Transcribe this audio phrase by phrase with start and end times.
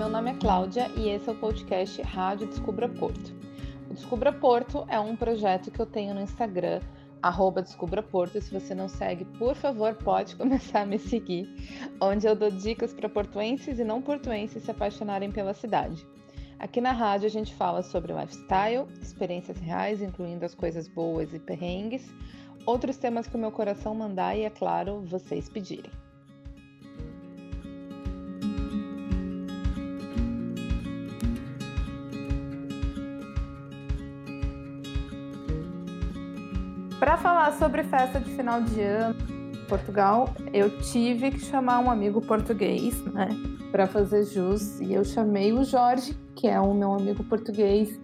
[0.00, 3.36] Meu nome é Cláudia e esse é o podcast Rádio Descubra Porto.
[3.90, 6.80] O Descubra Porto é um projeto que eu tenho no Instagram,
[7.20, 8.40] arroba Descubra Porto.
[8.40, 11.46] Se você não segue, por favor, pode começar a me seguir,
[12.00, 16.06] onde eu dou dicas para portuenses e não portuenses se apaixonarem pela cidade.
[16.58, 21.38] Aqui na rádio a gente fala sobre lifestyle, experiências reais, incluindo as coisas boas e
[21.38, 22.10] perrengues,
[22.64, 25.90] outros temas que o meu coração mandar e, é claro, vocês pedirem.
[37.10, 39.16] Para falar sobre festa de final de ano
[39.52, 43.30] em Portugal, eu tive que chamar um amigo português, né,
[43.72, 48.00] para fazer jus, e eu chamei o Jorge, que é o meu amigo português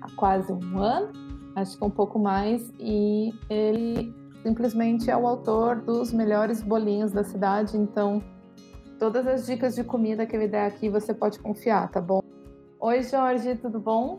[0.00, 1.12] há quase um ano,
[1.54, 7.22] acho que um pouco mais, e ele simplesmente é o autor dos melhores bolinhos da
[7.22, 8.20] cidade, então
[8.98, 12.20] todas as dicas de comida que ele der aqui você pode confiar, tá bom?
[12.80, 14.18] Oi, Jorge, tudo bom?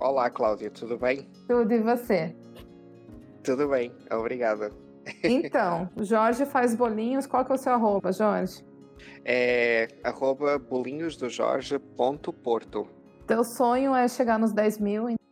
[0.00, 1.28] Olá, Cláudia, tudo bem?
[1.46, 2.34] Tudo e você?
[3.48, 4.70] Tudo bem, obrigado.
[5.24, 7.26] Então, Jorge faz bolinhos.
[7.26, 8.62] Qual que é o seu arroba, Jorge?
[9.24, 12.86] É arroba bolinhosdojorge.porto.
[13.26, 15.26] Teu sonho é chegar nos 10 mil, então,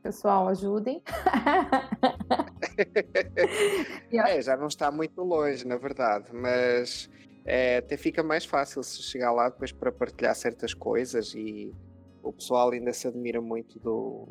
[0.00, 1.02] pessoal, ajudem.
[4.12, 7.10] é, já não está muito longe, na verdade, mas
[7.44, 11.74] é, até fica mais fácil se chegar lá depois para partilhar certas coisas e
[12.22, 14.28] o pessoal ainda se admira muito do,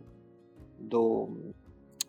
[0.80, 1.53] do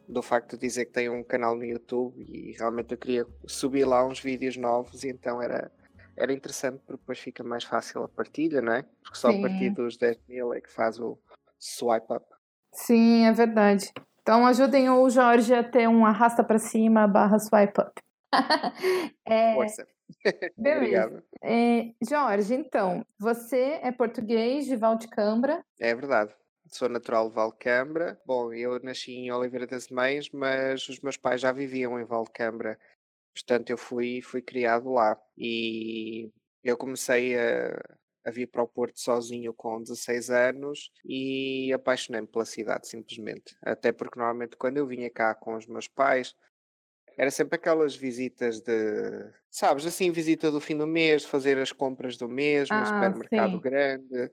[0.08, 3.84] do facto de dizer que tem um canal no YouTube e realmente eu queria subir
[3.84, 5.70] lá uns vídeos novos e então era,
[6.16, 8.82] era interessante porque depois fica mais fácil a partilha, não é?
[9.02, 9.38] Porque só Sim.
[9.38, 11.18] a partir dos 10 mil é que faz o
[11.58, 12.24] swipe up.
[12.72, 13.90] Sim, é verdade.
[14.22, 17.92] Então ajudem o Jorge a ter um arrasta para cima barra swipe up.
[19.26, 19.54] é...
[19.54, 19.86] Força.
[20.56, 21.22] Obrigado.
[21.42, 25.64] É, Jorge, então, você é português de Valdecambra.
[25.80, 26.32] É verdade
[26.76, 28.20] sou natural de Valcambra.
[28.26, 32.78] Bom, eu nasci em Oliveira das Mães, mas os meus pais já viviam em Valcambra.
[33.34, 35.18] Portanto, eu fui, fui criado lá.
[35.36, 36.30] E
[36.62, 37.80] eu comecei a,
[38.24, 43.56] a vir para o Porto sozinho com 16 anos e apaixonei-me pela cidade, simplesmente.
[43.62, 46.36] Até porque normalmente quando eu vinha cá com os meus pais,
[47.16, 52.18] era sempre aquelas visitas de, sabes, assim, visita do fim do mês, fazer as compras
[52.18, 53.60] do mês, ah, supermercado sim.
[53.60, 54.30] grande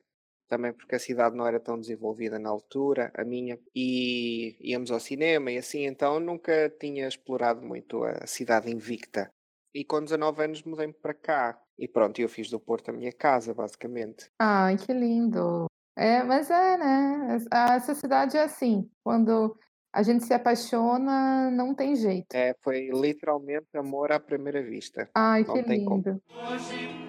[0.53, 5.00] também porque a cidade não era tão desenvolvida na altura, a minha, e íamos ao
[5.00, 9.31] cinema e assim, então nunca tinha explorado muito a cidade invicta.
[9.74, 11.59] E com 19 anos mudei-me para cá.
[11.80, 14.30] E pronto, eu fiz do Porto a minha casa, basicamente.
[14.40, 15.66] Ai, que lindo!
[15.97, 17.38] É, mas é, né?
[17.52, 18.88] Essa cidade é assim.
[19.03, 19.58] Quando
[19.92, 22.31] a gente se apaixona, não tem jeito.
[22.36, 25.09] É, foi literalmente amor à primeira vista.
[25.16, 26.22] Ai, não que lindo.
[26.30, 27.03] Hoje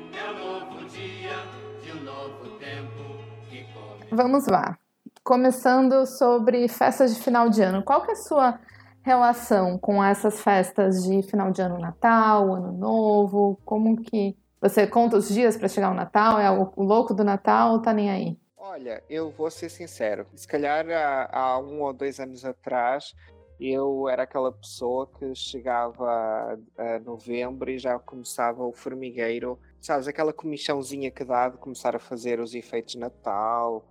[4.15, 4.79] Vamos lá.
[5.25, 7.83] Começando sobre festas de final de ano.
[7.83, 8.61] Qual que é a sua
[9.03, 13.59] relação com essas festas de final de ano, Natal, Ano Novo?
[13.65, 16.39] Como que você conta os dias para chegar o Natal?
[16.39, 18.39] É o louco do Natal ou tá nem aí?
[18.57, 20.27] Olha, eu vou ser sincero.
[20.37, 23.15] Se calhar há, há um ou dois anos atrás
[23.61, 30.33] eu era aquela pessoa que chegava a, novembro e já começava o formigueiro, sabes, aquela
[30.33, 33.85] comichãozinha que dá de começar a fazer os efeitos de Natal,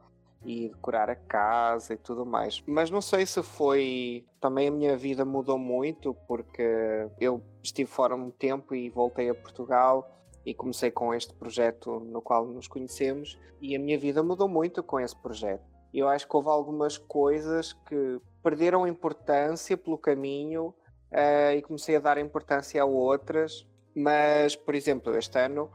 [0.46, 2.64] e decorar a casa e tudo mais.
[2.68, 4.26] Mas não sei se foi.
[4.40, 9.36] Também a minha vida mudou muito porque eu estive fora um tempo e voltei a
[9.36, 10.10] Portugal
[10.46, 14.84] e comecei com este projeto no qual nos conhecemos e a minha vida mudou muito
[14.84, 15.64] com esse projeto.
[15.94, 20.74] Eu acho que houve algumas coisas que perderam importância pelo caminho
[21.12, 23.66] uh, e comecei a dar importância a outras.
[23.96, 25.72] Mas, por exemplo, este ano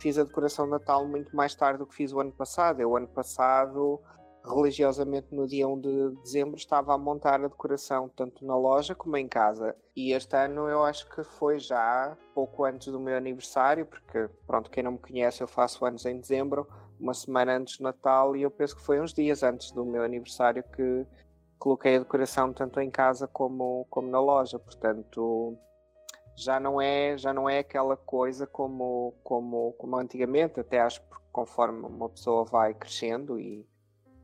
[0.00, 2.80] fiz a decoração de Natal muito mais tarde do que fiz o ano passado.
[2.80, 4.00] Eu, ano passado,
[4.44, 9.16] religiosamente no dia 1 de dezembro, estava a montar a decoração tanto na loja como
[9.16, 9.76] em casa.
[9.94, 14.70] E este ano eu acho que foi já pouco antes do meu aniversário, porque, pronto,
[14.70, 16.66] quem não me conhece, eu faço anos em dezembro,
[16.98, 20.02] uma semana antes do Natal, e eu penso que foi uns dias antes do meu
[20.02, 21.06] aniversário que
[21.58, 24.58] coloquei a decoração tanto em casa como, como na loja.
[24.58, 25.58] Portanto
[26.42, 31.06] já não é já não é aquela coisa como como como antigamente até acho que
[31.32, 33.66] conforme uma pessoa vai crescendo e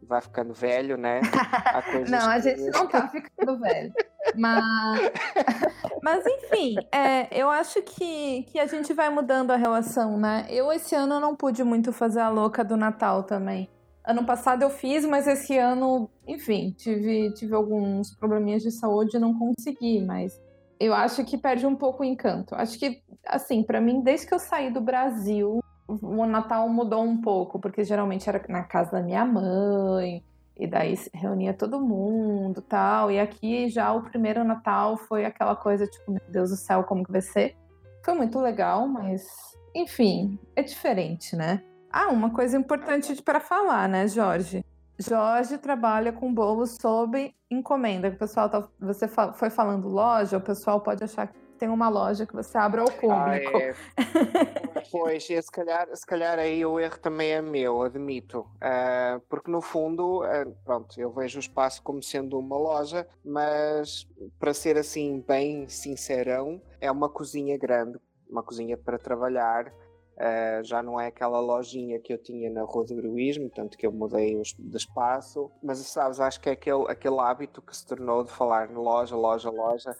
[0.02, 1.20] vai ficando velho né
[2.08, 3.92] não a gente não tá ficando velho
[4.34, 5.00] mas
[6.02, 10.46] mas enfim é, eu acho que que a gente vai mudando a relação né.
[10.50, 13.68] Eu esse ano não pude muito fazer a louca do Natal também.
[14.04, 19.20] Ano passado eu fiz, mas esse ano, enfim, tive, tive alguns probleminhas de saúde e
[19.20, 20.40] não consegui, mas
[20.78, 22.54] eu acho que perde um pouco o encanto.
[22.54, 27.20] Acho que, assim, para mim, desde que eu saí do Brasil, o Natal mudou um
[27.20, 30.22] pouco, porque geralmente era na casa da minha mãe,
[30.56, 33.10] e daí reunia todo mundo tal.
[33.10, 37.04] E aqui já o primeiro Natal foi aquela coisa, tipo, meu Deus do céu, como
[37.04, 37.56] que vai ser?
[38.04, 39.26] Foi muito legal, mas
[39.74, 41.62] enfim, é diferente, né?
[41.90, 44.64] Ah, uma coisa importante para falar, né, Jorge?
[44.98, 48.08] Jorge trabalha com bolos sob encomenda.
[48.08, 52.26] O pessoal tá, você foi falando loja, o pessoal pode achar que tem uma loja
[52.26, 53.10] que você abre ao público.
[53.14, 53.74] Ah, é.
[54.90, 58.40] pois, e se calhar, se calhar aí o erro também é meu, admito.
[58.56, 64.06] Uh, porque no fundo, uh, pronto, eu vejo o espaço como sendo uma loja, mas
[64.38, 67.98] para ser assim bem sincerão, é uma cozinha grande,
[68.28, 69.72] uma cozinha para trabalhar.
[70.16, 73.86] Uh, já não é aquela lojinha que eu tinha na Rua do Heroísmo, tanto que
[73.86, 78.24] eu mudei de espaço, mas sabes, acho que é aquele, aquele hábito que se tornou
[78.24, 79.94] de falar loja, loja, loja,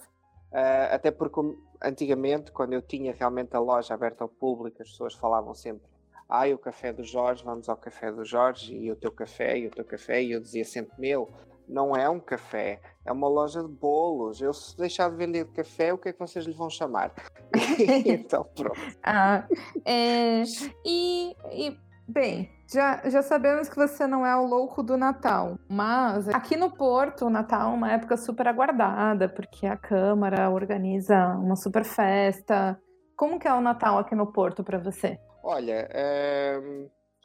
[0.52, 1.40] Uh, até porque
[1.82, 5.86] antigamente, quando eu tinha realmente a loja aberta ao público, as pessoas falavam sempre:
[6.28, 9.66] Ai, o café do Jorge, vamos ao café do Jorge, e o teu café, e
[9.66, 11.28] o teu café, e eu dizia sempre: Meu,
[11.68, 14.40] não é um café, é uma loja de bolos.
[14.40, 17.12] Eu, se deixar de vender café, o que é que vocês lhe vão chamar?
[18.04, 18.76] então, pronto.
[19.02, 19.46] Ah,
[19.84, 20.42] é,
[20.84, 21.76] e, e,
[22.08, 26.70] bem, já, já sabemos que você não é o louco do Natal, mas aqui no
[26.70, 32.80] Porto, o Natal é uma época super aguardada, porque a Câmara organiza uma super festa.
[33.16, 35.19] Como que é o Natal aqui no Porto para você?
[35.42, 36.60] Olha, é,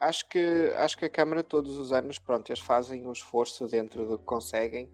[0.02, 4.06] acho, que, acho que a Câmara todos os anos, pronto, eles fazem um esforço dentro
[4.06, 4.90] do que conseguem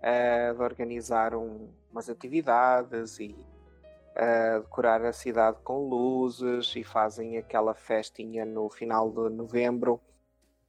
[0.00, 3.34] é, de organizar um, umas atividades e
[4.14, 10.00] a decorar a cidade com luzes e fazem aquela festinha no final de novembro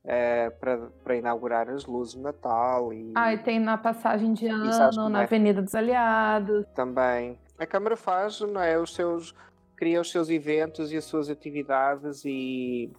[0.05, 2.93] uh, para, para inaugurar as luzes de Natal.
[2.93, 5.23] E, ah, e tem na passagem de ano, na é?
[5.23, 6.65] Avenida dos Aliados.
[6.73, 7.37] Também.
[7.59, 9.35] A Câmara faz não é, os seus.
[9.75, 12.93] cria os seus eventos e as suas atividades e,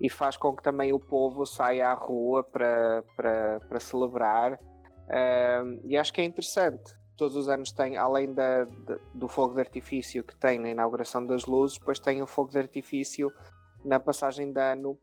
[0.00, 4.54] e faz com que também o povo saia à rua para, para, para celebrar.
[4.54, 9.52] Uh, e acho que é interessante todos os anos tem, além da, de, do fogo
[9.52, 13.30] de artifício que tem na inauguração das luzes, depois tem o fogo de artifício
[13.84, 14.98] na passagem de ano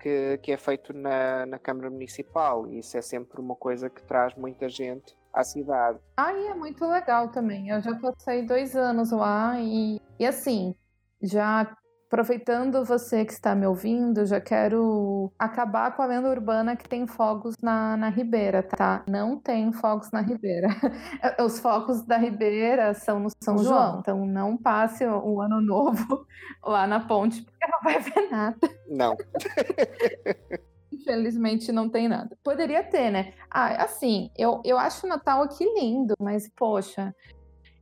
[0.00, 2.68] que, que é feito na, na Câmara Municipal.
[2.68, 5.98] E isso é sempre uma coisa que traz muita gente à cidade.
[6.16, 7.68] Ah, e é muito legal também.
[7.68, 10.72] Eu já passei dois anos lá e, e assim,
[11.20, 11.76] já
[12.08, 17.04] Aproveitando você que está me ouvindo, já quero acabar com a lenda urbana que tem
[17.04, 19.02] fogos na, na Ribeira, tá?
[19.08, 20.68] Não tem fogos na Ribeira.
[21.44, 26.24] Os fogos da Ribeira são no São João, então não passe o ano novo
[26.64, 28.70] lá na ponte, porque não vai ver nada.
[28.88, 29.16] Não.
[30.92, 32.38] Infelizmente não tem nada.
[32.42, 33.34] Poderia ter, né?
[33.50, 37.12] Ah, assim, eu, eu acho o Natal aqui lindo, mas poxa,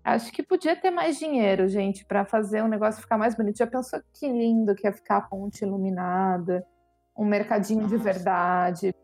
[0.04, 3.56] Acho que podia ter mais dinheiro, gente, para fazer o negócio ficar mais bonito.
[3.56, 6.62] Já pensou que lindo que ia ficar a ponte iluminada,
[7.16, 7.96] um mercadinho Nossa.
[7.96, 8.94] de verdade.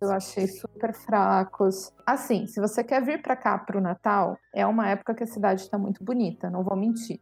[0.00, 1.92] Eu achei super fracos.
[2.04, 5.26] Assim, se você quer vir para cá para o Natal, é uma época que a
[5.28, 7.20] cidade está muito bonita, não vou mentir.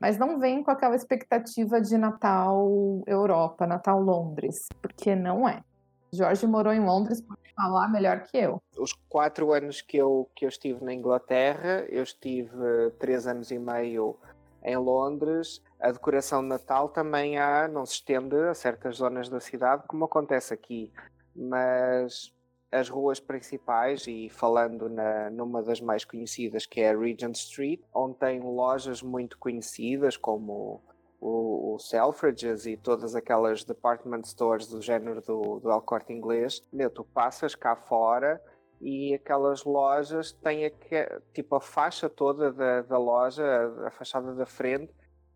[0.00, 2.68] Mas não vem com aquela expectativa de Natal
[3.06, 5.62] Europa, Natal Londres, porque não é.
[6.14, 8.62] Jorge morou em Londres, pode falar melhor que eu.
[8.78, 13.58] Os quatro anos que eu, que eu estive na Inglaterra, eu estive três anos e
[13.58, 14.16] meio
[14.62, 15.62] em Londres.
[15.80, 20.04] A decoração de Natal também há, não se estende a certas zonas da cidade, como
[20.04, 20.92] acontece aqui.
[21.34, 22.32] Mas
[22.72, 27.80] as ruas principais, e falando na, numa das mais conhecidas, que é a Regent Street,
[27.94, 30.82] onde tem lojas muito conhecidas, como
[31.24, 36.62] o, o Selfridges e todas aquelas department stores do género do, do El Corte Inglês,
[36.70, 38.42] meu, tu passas cá fora
[38.78, 40.70] e aquelas lojas têm a,
[41.32, 43.42] tipo a faixa toda da, da loja,
[43.86, 44.92] a, fachada da frente,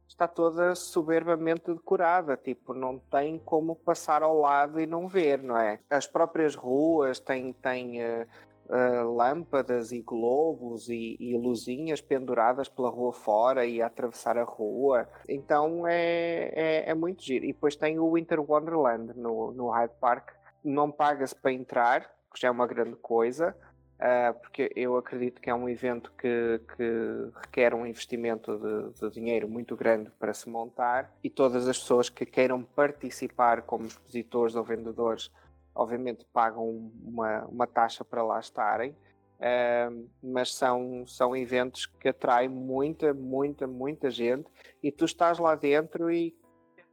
[0.07, 5.57] está toda soberbamente decorada, tipo, não tem como passar ao lado e não ver, não
[5.57, 5.81] é?
[5.89, 8.27] As próprias ruas têm, têm uh,
[8.69, 14.45] uh, lâmpadas e globos e, e, luzinhas penduradas pela rua fora e a atravessar a
[14.45, 15.09] rua.
[15.29, 17.45] Então é, é, é, muito giro.
[17.45, 20.31] E depois tem o Winter Wonderland no, no Hyde Park.
[20.63, 22.01] Não paga-se para entrar,
[22.33, 23.55] que já é uma grande coisa.
[23.99, 29.11] Uh, porque eu acredito que é um evento que, que requer um investimento de, de,
[29.13, 34.55] dinheiro muito grande para se montar e todas as pessoas que queiram participar como expositores
[34.55, 35.33] ou vendedores
[35.79, 42.49] obviamente pagam uma, uma taxa para lá estarem, uh, mas são, são eventos que atraem
[42.49, 44.51] muita, muita, muita gente
[44.83, 46.37] e tu estás lá dentro e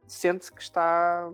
[0.06, 1.30] sente-se que, está,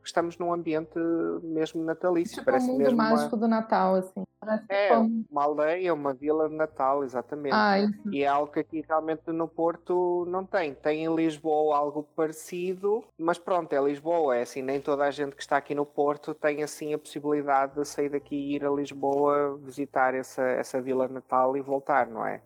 [0.00, 0.98] que estamos num ambiente
[1.42, 2.34] mesmo natalício.
[2.36, 4.24] Tipo Parece o mundo mesmo mágico uma, do Natal, assim.
[4.40, 7.54] Parece é, como- uma aldeia, uma vila de Natal, exatamente.
[7.54, 7.76] Ah.
[8.10, 10.74] E é algo que aqui realmente no Porto não tem.
[10.74, 14.36] Tem em Lisboa algo parecido, mas pronto, é Lisboa.
[14.36, 17.74] É assim, nem toda a gente que está aqui no Porto tem assim a possibilidade
[17.74, 22.26] de sair daqui e ir a Lisboa visitar essa, essa Vila Natal e voltar, não
[22.26, 22.40] é?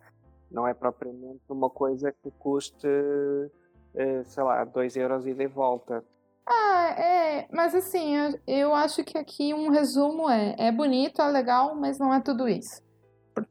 [0.51, 2.89] Não é propriamente uma coisa que custe,
[4.25, 6.05] sei lá, 2 euros ida e volta.
[6.47, 11.29] Ah, é, mas assim, eu, eu acho que aqui um resumo é, é bonito, é
[11.29, 12.83] legal, mas não é tudo isso.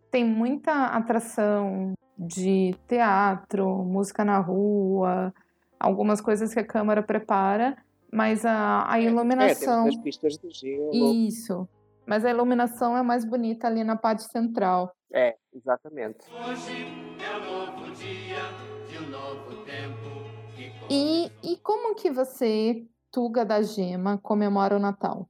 [0.09, 5.31] Tem muita atração de teatro, música na rua,
[5.79, 7.77] algumas coisas que a Câmara prepara,
[8.11, 9.83] mas a, a É, iluminação.
[9.83, 11.13] temos as pistas de gelo.
[11.13, 11.69] Isso.
[12.05, 14.91] Mas a iluminação é mais bonita ali na parte central.
[15.13, 16.17] É, exatamente.
[16.33, 16.85] Hoje
[17.23, 18.39] é um novo dia
[18.89, 20.26] de um novo tempo
[20.89, 25.27] E, e como que você, Tuga da Gema, comemora o Natal?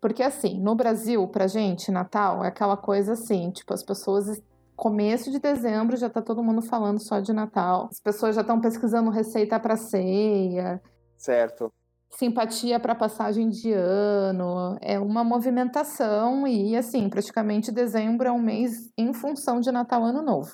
[0.00, 4.40] Porque assim, no Brasil, pra gente, Natal é aquela coisa assim, tipo, as pessoas.
[4.76, 7.88] Começo de dezembro já tá todo mundo falando só de Natal.
[7.90, 10.82] As pessoas já estão pesquisando receita pra ceia,
[11.16, 11.72] Certo.
[12.10, 14.76] simpatia para passagem de ano.
[14.82, 20.20] É uma movimentação e assim, praticamente dezembro é um mês em função de Natal Ano
[20.20, 20.52] Novo.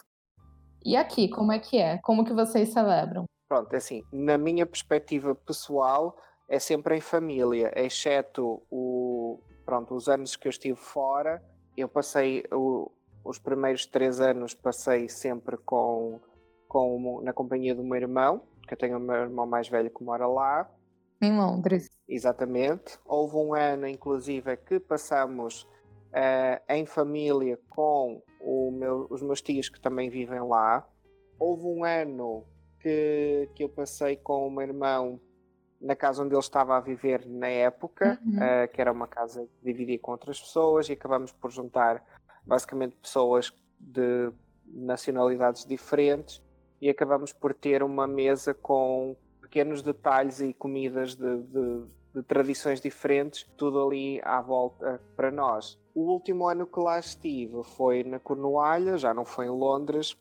[0.85, 1.99] E aqui, como é que é?
[1.99, 3.25] Como que vocês celebram?
[3.53, 6.17] Pronto, é assim, na minha perspectiva pessoal,
[6.49, 11.43] é sempre em família, exceto o, pronto, os anos que eu estive fora.
[11.77, 12.91] Eu passei o-
[13.23, 16.19] os primeiros três anos passei sempre com,
[16.67, 20.03] com na companhia do meu irmão, que eu tenho o meu irmão mais velho que
[20.03, 20.67] mora lá.
[21.21, 21.91] Em Londres.
[22.09, 22.99] Exatamente.
[23.05, 25.69] Houve um ano, inclusive, que passamos
[26.15, 28.23] eh, em família com
[28.73, 30.89] meu- os meus tios que também vivem lá.
[31.39, 32.47] Houve um ano
[32.83, 35.21] que, que eu passei com o meu irmão
[35.81, 38.41] na casa onde ele estava a viver na época, Uhum.
[38.43, 42.05] eh, que era uma casa dividida com outras pessoas, e acabamos por juntar
[42.47, 44.31] basicamente pessoas de
[44.67, 46.43] nacionalidades diferentes
[46.81, 51.85] e acabamos por ter uma mesa com pequenos detalhes e comidas de, de-
[52.15, 55.79] de tradições diferentes, tudo ali à volta para nós.
[55.95, 60.15] O último ano que lá estive foi na Cornualha, já não foi em Londres,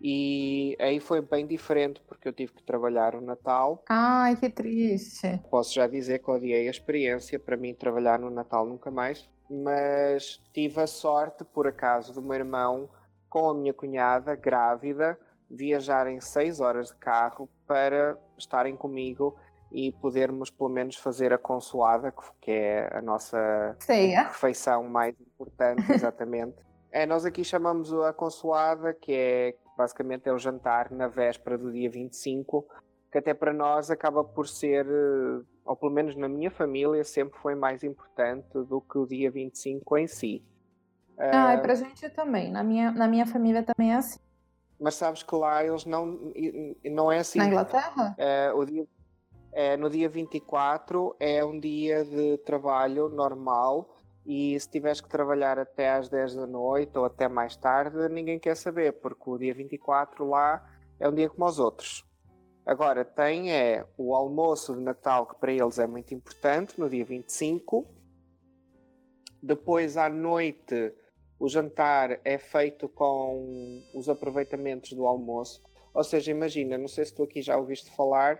[0.00, 3.82] e aí foi bem diferente porque eu tive que trabalhar o Natal.
[3.88, 5.40] Ai, que triste.
[5.50, 10.40] Posso já dizer que odiei a experiência, para mim trabalhar no Natal nunca mais, mas
[10.52, 12.88] tive a sorte, por acaso, do meu irmão
[13.28, 15.18] com a minha cunhada grávida
[15.50, 19.34] viajarem seis horas de carro para estarem comigo
[19.72, 24.24] e podermos pelo menos fazer a consoada, que- que é a nossa Ceia.
[24.24, 25.76] refeição mais importante,
[26.14, 26.56] exatamente.
[26.90, 31.70] é, nós aqui chamamos a consoada, que é basicamente é o jantar na véspera do
[31.72, 32.66] dia 25,
[33.12, 37.38] que até para nós acaba por ser, eh, ou pelo menos na minha família, sempre
[37.38, 40.44] foi mais importante do que o dia 25 em si.
[41.16, 42.50] Ah, Ah, e pra gente também.
[42.50, 44.18] Na minha, na minha família também é assim.
[44.80, 46.32] mas sabes que lá eles não,
[46.84, 47.38] não é assim.
[47.38, 48.14] Na Inglaterra?
[48.18, 48.86] Eh, o dia,
[49.52, 53.88] eh, no dia 24 é um dia de trabalho normal
[54.28, 58.38] e se tiveres que trabalhar até às 10 da noite ou até mais tarde, ninguém
[58.38, 60.70] quer saber, porque o dia 24 lá
[61.00, 62.04] é um dia como os outros.
[62.66, 67.06] Agora, tem é o almoço de Natal, que para eles é muito importante, no dia
[67.06, 67.86] 25.
[69.42, 70.92] Depois, à noite,
[71.38, 75.62] o jantar é feito com os aproveitamentos do almoço.
[75.94, 78.38] Ou seja, imagina, não sei se tu aqui já ouviste falar,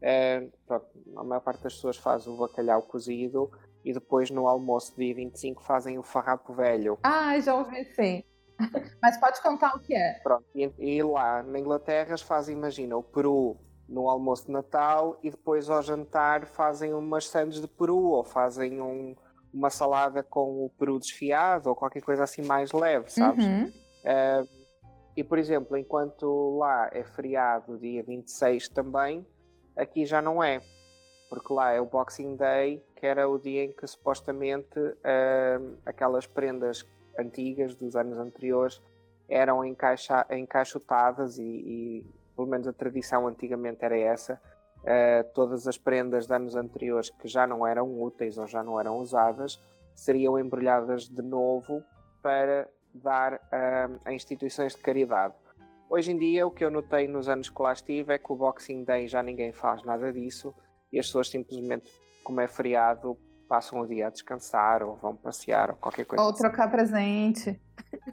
[0.00, 3.50] eh, pronto, a maior parte das pessoas faz o bacalhau cozido
[3.88, 6.98] e depois no almoço dia 25 fazem o farrapo velho.
[7.02, 8.22] Ah, já ouvi sim.
[9.00, 10.20] Mas pode contar o que é.
[10.22, 13.56] Pronto, e, e lá na Inglaterra eles fazem, imagina, o peru
[13.88, 18.78] no almoço de Natal e depois ao jantar fazem umas sandes de peru ou fazem
[18.82, 19.16] um-
[19.54, 23.46] uma salada com o peru desfiado ou qualquer coisa assim mais leve, sabes?
[23.46, 23.64] Uhum.
[24.04, 24.48] Uh,
[25.16, 29.26] e, por exemplo, enquanto lá é feriado dia 26 também,
[29.74, 30.60] aqui já não é.
[31.28, 36.26] Porque lá é o Boxing Day, que era o dia em que supostamente uh, aquelas
[36.26, 36.86] prendas
[37.18, 38.80] antigas dos anos anteriores
[39.28, 44.40] eram encaixa encaixotadas e, e, pelo menos a tradição antigamente era essa.
[44.78, 48.78] Uh, todas as prendas de anos anteriores que já não eram úteis ou já não
[48.78, 49.60] eram usadas
[49.98, 51.82] seriam embrulhadas de novo
[52.22, 55.34] para dar uh, a instituições de caridade.
[55.90, 58.36] Hoje em dia, o que eu notei nos anos que lá estive é que o
[58.36, 60.54] Boxing Day já ninguém faz nada disso
[60.92, 61.90] e as pessoas simplesmente,
[62.22, 63.16] como é feriado,
[63.48, 66.38] passam o dia a descansar ou vão passear ou qualquer coisa Ou assim.
[66.38, 67.60] trocar presente.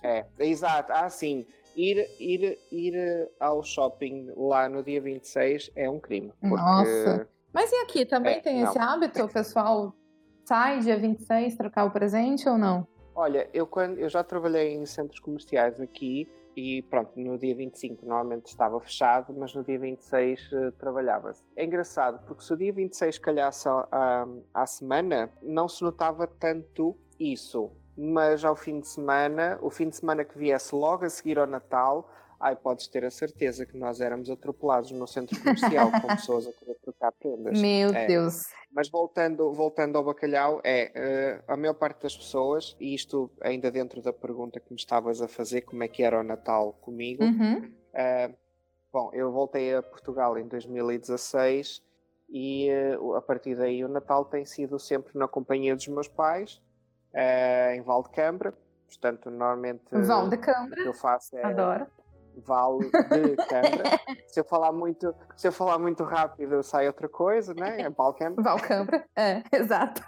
[0.03, 0.91] É, exato.
[0.94, 1.46] Ah, sim.
[1.75, 6.32] Ir, ir, ir ao shopping lá no dia 26 é um crime.
[6.39, 7.27] Porque Nossa.
[7.53, 8.70] Mas e aqui, também É, tem não.
[8.70, 9.24] esse hábito?
[9.24, 9.94] O pessoal
[10.46, 12.88] sai dia 26 trocar o presente ou não?
[13.13, 18.06] Olha, eu, quando, eu já trabalhei em centros comerciais aqui e pronto, no dia 25
[18.06, 21.44] normalmente estava fechado, mas no dia 26 eh, trabalhava-se.
[21.56, 26.98] É engraçado, porque se o dia 26 calhasse à, à semana, não se notava tanto
[27.20, 27.72] isso.
[27.98, 31.48] Mas ao fim de semana, o fim de semana que viesse logo a seguir ao
[31.48, 32.10] Natal,
[32.46, 36.52] ai, podes ter a certeza que nós éramos atropelados no centro comercial com pessoas a
[36.54, 37.60] querer trocar prendas.
[37.60, 38.06] Meu É.
[38.06, 38.44] Deus.
[38.72, 43.72] Mas voltando, voltando ao bacalhau, é eh, a maior parte das pessoas, e isto ainda
[43.72, 47.24] dentro da pergunta que me estavas a fazer, como é que era o Natal comigo.
[47.24, 47.72] Uhum.
[47.94, 48.30] eh,
[48.94, 51.82] bom, eu voltei a Portugal em 2016
[52.30, 56.62] e eh, a partir daí o Natal tem sido sempre na companhia dos meus pais,
[57.74, 58.54] em Valdecambra.
[58.88, 61.88] Portanto, normalmente Val de o que eu faço é adoro.
[62.42, 64.00] Vale de Câmara.
[64.27, 67.82] se, eu falar muito, se eu falar muito rápido, sai outra coisa, né?
[67.82, 67.89] É.
[67.89, 70.01] Val Câmara, é, exato.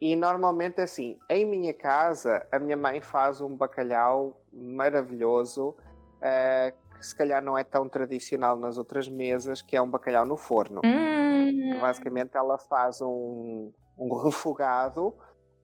[0.00, 5.76] E normalmente assim, em minha casa, a minha mãe faz um bacalhau maravilhoso,
[6.20, 10.24] eh, que se calhar não é tão tradicional nas outras mesas, que é um bacalhau
[10.24, 10.80] no forno.
[10.84, 15.14] Hum, Basicamente ela faz um, um refogado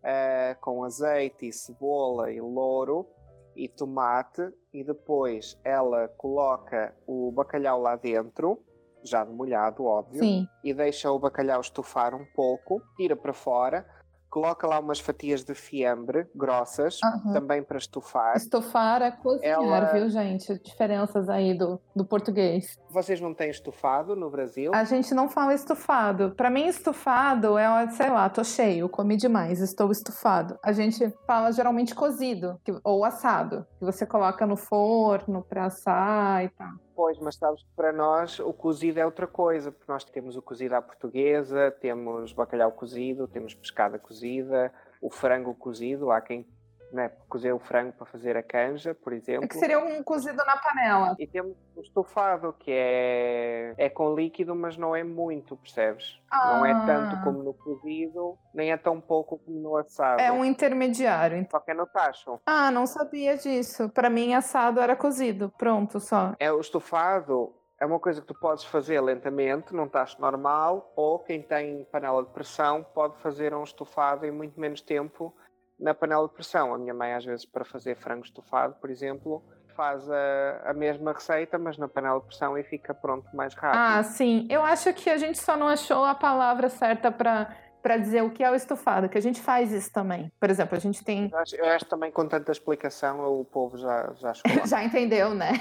[0.03, 3.07] eh, com azeite e cebola e louro
[3.55, 8.63] e tomate e depois ela coloca o bacalhau lá dentro,
[9.03, 10.49] já molhado, óbvio sim.
[10.63, 13.87] e deixa o bacalhau estufar um pouco, tira para fora,
[14.31, 17.33] coloca lá umas fatias de fiambre grossas, Aham.
[17.33, 18.37] também para estufar.
[18.37, 20.59] Estufar é cozinhar, Ela- viu, gente?
[20.63, 22.79] Diferenças aí do, do português.
[22.91, 24.71] Vocês não têm estufado no Brasil?
[24.75, 26.31] A gente não fala estufado.
[26.37, 30.59] Pra mim, estufado é, sei lá, tô cheio, comi demais, estou estufado.
[30.65, 36.49] A gente fala geralmente cozido ou assado, que você coloca no forno pra assar e
[36.51, 36.69] tal.
[37.03, 40.43] Pois, mas sabes que para nós o cozido é outra coisa, porque nós temos o
[40.43, 46.47] cozido à portuguesa, temos bacalhau cozido, temos pescada cozida, o frango cozido, há quem
[46.93, 49.49] né, cozer o frango para fazer a canja, por exemplo.
[49.49, 51.15] Que seria um cozido na panela.
[51.19, 56.21] E temos o estufado, que é, é com líquido, mas não é muito, percebes?
[56.33, 57.21] Não é tanto Ah.
[57.25, 60.21] como no cozido, nem é tão pouco como no assado.
[60.21, 61.37] É um intermediário.
[61.37, 61.59] então.
[61.59, 62.41] Só que é no tacho.
[62.47, 63.89] Ah, não sabia disso.
[63.91, 65.53] Pra mim, assado era cozido.
[65.59, 66.35] Pronto, só.
[66.39, 67.55] É o estufado.
[67.81, 72.23] É uma coisa que tu podes fazer lentamente, num tacho normal, ou quem tem panela
[72.23, 75.35] de pressão pode fazer um estufado em muito menos tempo
[75.81, 76.75] na panela de pressão.
[76.75, 79.43] A minha mãe, às vezes, para fazer frango estufado, por exemplo,
[79.75, 83.81] faz a, a mesma receita, mas na panela de pressão e fica pronto mais rápido.
[83.81, 84.47] Ah, sim.
[84.51, 88.31] Eu acho que a gente só não achou a palavra certa pra para dizer o
[88.31, 90.31] que é o estufado, que a gente faz isso também.
[90.39, 93.79] Por exemplo, a gente tem Eu acho, eu acho também com tanta explicação o povo
[93.79, 94.33] já, já.
[94.67, 95.53] Já entendeu, né?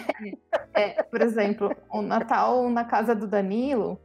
[0.74, 4.00] É, por exemplo, o Natal na casa do Danilo,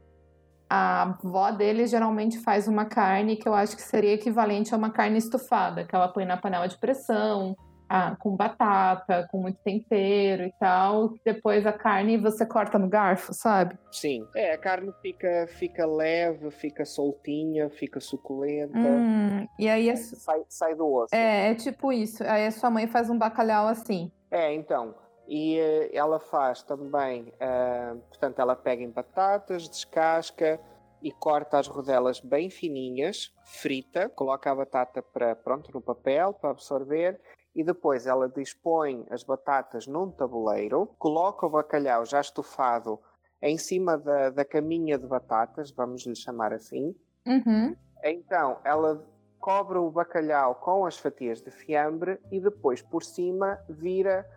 [0.69, 4.89] a avó dele geralmente faz uma carne que eu acho que seria equivalente a uma
[4.89, 7.55] carne estufada, que ela põe na panela de pressão,
[7.87, 11.13] ah, com batata, com muito tempero e tal.
[11.23, 13.77] Depois a carne você corta no garfo, sabe?
[13.91, 14.25] Sim.
[14.35, 18.75] É, a carne fica, fica leve, fica soltinha, fica suculenta.
[18.77, 21.13] Hum, e aí é, Sai, sai do osso.
[21.13, 22.23] é, é tipo isso.
[22.23, 24.11] Aí a sua mãe faz um bacalhau assim.
[24.31, 24.95] É, então.
[25.27, 30.59] E eh, ela faz também, ah, portanto, ela pega em batatas, descasca
[31.01, 36.49] e corta as rodelas bem fininhas, frita, coloca a batata para, pronto, no papel para
[36.51, 37.19] absorver
[37.55, 42.99] e depois ela dispõe as batatas num tabuleiro, coloca o bacalhau já estufado
[43.41, 46.95] em cima da, da caminha de batatas, vamos lhe chamar assim,
[47.27, 47.75] Uhum.
[48.03, 49.03] então, ela
[49.39, 54.27] cobre o bacalhau com as fatias de fiambre e depois por cima vira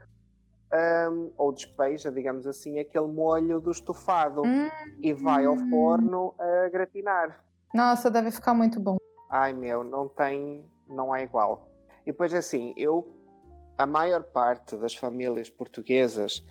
[0.73, 4.69] hum, ou despeja, digamos assim, aquele molho do estofado Hum.
[5.01, 7.45] e vai ao forno a gratinar.
[7.75, 8.97] Nossa, deve ficar muito bom.
[9.31, 11.69] Ai meu, não tem, não é igual.
[12.03, 13.15] E depois assim, eu,
[13.77, 16.43] a maior parte das famílias portuguesas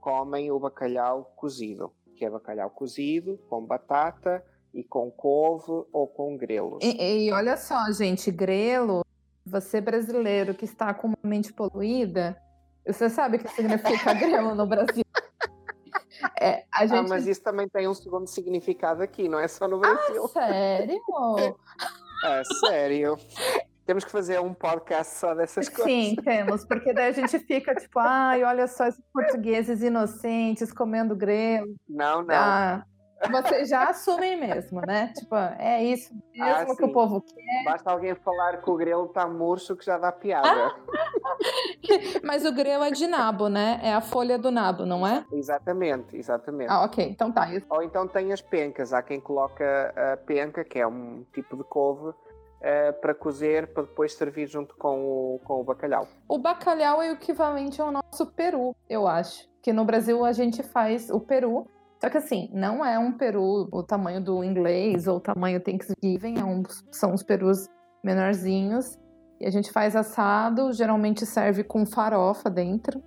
[0.00, 4.44] comem o bacalhau cozido, que é bacalhau cozido com batata
[4.74, 6.82] e com couve ou com grelos.
[6.82, 9.04] E, e olha só, gente, grelo,
[9.46, 12.36] você brasileiro que está com uma mente poluída,
[12.92, 15.04] você sabe o que significa grelo no Brasil?
[16.40, 17.08] É, a Ah, gente...
[17.08, 20.26] mas isso também tem um segundo significado aqui, não é só no Brasil.
[20.28, 21.00] Sério?
[22.24, 23.16] Ah, sério.
[23.86, 25.84] Temos que fazer um podcast só dessas coisas.
[25.84, 31.16] Sim, temos, porque daí a gente fica tipo, ai, olha só esses portugueses inocentes comendo
[31.16, 31.74] grelo.
[31.88, 32.34] Não, não.
[32.34, 32.84] Ah,
[33.30, 35.12] Vocês já assumem mesmo, né?
[35.14, 37.64] Tipo, é isso mesmo Ah, que o povo quer.
[37.64, 40.48] Basta alguém falar que o grelo está murcho que já dá piada.
[40.48, 40.76] Ah!
[42.22, 43.80] Mas o grelo é de nabo, né?
[43.82, 45.24] É a folha do nabo, não é?
[45.32, 46.70] Exatamente, exatamente.
[46.70, 47.04] Ah, ok.
[47.04, 47.48] Então tá.
[47.70, 48.92] Ou então tem as pencas.
[48.92, 52.14] Há quem coloca a penca, que é um tipo de couve,
[52.60, 56.06] eh, para cozer, para depois servir junto com o, com o bacalhau.
[56.28, 59.48] O bacalhau é o equivalente ao nosso peru, eu acho.
[59.62, 61.66] Que no Brasil a gente faz o peru.
[62.00, 66.38] Só que assim, não é um peru o tamanho do inglês ou o tamanho Thanksgiving,
[66.38, 67.68] é um, são os perus
[68.04, 68.96] menorzinhos.
[69.40, 73.02] E a gente faz assado, geralmente serve com farofa dentro.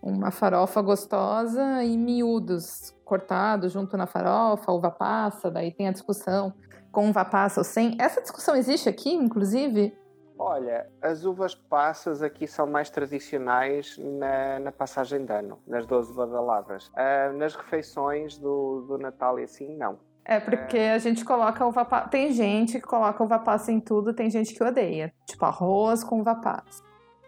[0.00, 6.54] Uma farofa gostosa e miúdos cortados junto na farofa, uva passa, daí tem a discussão
[6.92, 7.96] com uva passa ou sem.
[7.98, 9.96] Essa discussão existe aqui, inclusive?
[10.38, 16.14] Olha, as uvas passas aqui são mais tradicionais na, na passagem de ano, nas 12
[16.14, 16.90] badaladas.
[16.94, 19.98] Ah, nas refeições do, do Natal e assim, não.
[20.24, 22.08] É porque a gente coloca uva passa.
[22.08, 25.12] Tem gente que coloca uva passa em tudo, tem gente que odeia.
[25.26, 26.84] Tipo arroz com uva passa,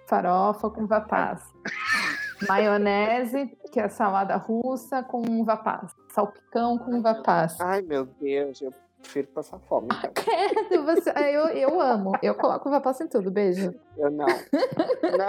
[0.06, 1.50] farofa com uva passa,
[2.46, 7.64] maionese, que é salada russa com uva passa, salpicão com uva passa.
[7.64, 8.70] Ai, meu Deus, eu
[9.00, 9.88] prefiro passar fome.
[9.92, 10.12] Então.
[10.24, 11.10] Credo, você...
[11.10, 12.12] é, eu, eu amo.
[12.22, 13.30] Eu coloco uva passa em tudo.
[13.30, 13.74] Beijo.
[13.96, 14.26] Eu não.
[14.26, 15.26] não.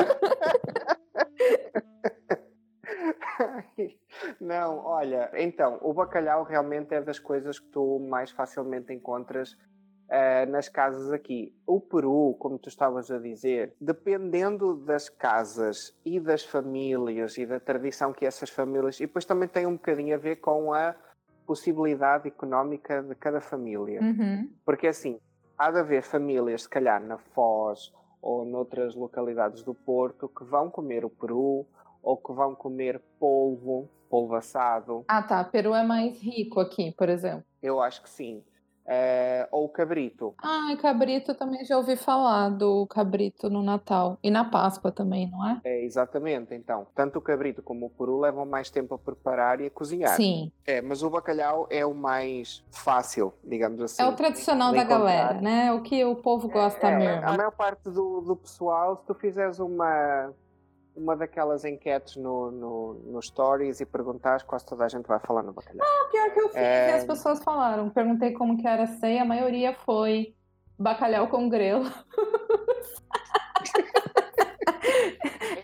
[4.39, 9.57] Não, olha, então, o bacalhau realmente é das coisas que tu mais facilmente encontras
[10.09, 11.55] eh, nas casas aqui.
[11.65, 17.59] O peru, como tu estavas a dizer, dependendo das casas e das famílias e da
[17.59, 18.99] tradição que essas famílias.
[18.99, 20.95] E depois também tem um bocadinho a ver com a
[21.51, 23.99] possibilidade económica de cada família.
[24.01, 24.49] Uhum.
[24.63, 25.19] Porque assim,
[25.57, 30.69] há de haver famílias, se calhar na Foz ou noutras localidades do Porto, que vão
[30.69, 31.67] comer o peru
[32.01, 35.03] ou que vão comer polvo, polvo assado.
[35.09, 35.43] Ah, tá.
[35.43, 37.43] Peru é mais rico aqui, por exemplo.
[37.61, 38.41] Eu acho que sim.
[38.85, 40.33] Eh, ou cabrito.
[40.41, 44.17] Ai, cabrito também já ouvi falar do cabrito no Natal.
[44.23, 45.61] E na Páscoa também, não é?
[45.63, 46.87] É, exatamente, então.
[46.95, 50.15] Tanto o cabrito como o peru levam mais tempo a preparar e a cozinhar.
[50.15, 50.51] Sim.
[50.65, 54.01] É, mas o bacalhau é o mais fácil, digamos assim.
[54.01, 54.97] É o tradicional da encontrar.
[54.97, 55.71] galera, né?
[55.73, 57.27] O que o povo gosta É, mesmo.
[57.27, 60.33] A maior parte do, do pessoal, se tu fizeres uma,
[60.95, 65.41] uma daquelas enquetes no, no, no Stories e perguntares, quase toda a gente vai falar
[65.43, 65.85] no bacalhau.
[66.11, 66.93] Pior que eu fiz É.
[66.93, 67.89] as pessoas falaram.
[67.89, 70.35] Perguntei como que era a ceia, a maioria foi
[70.77, 71.85] bacalhau com grelo.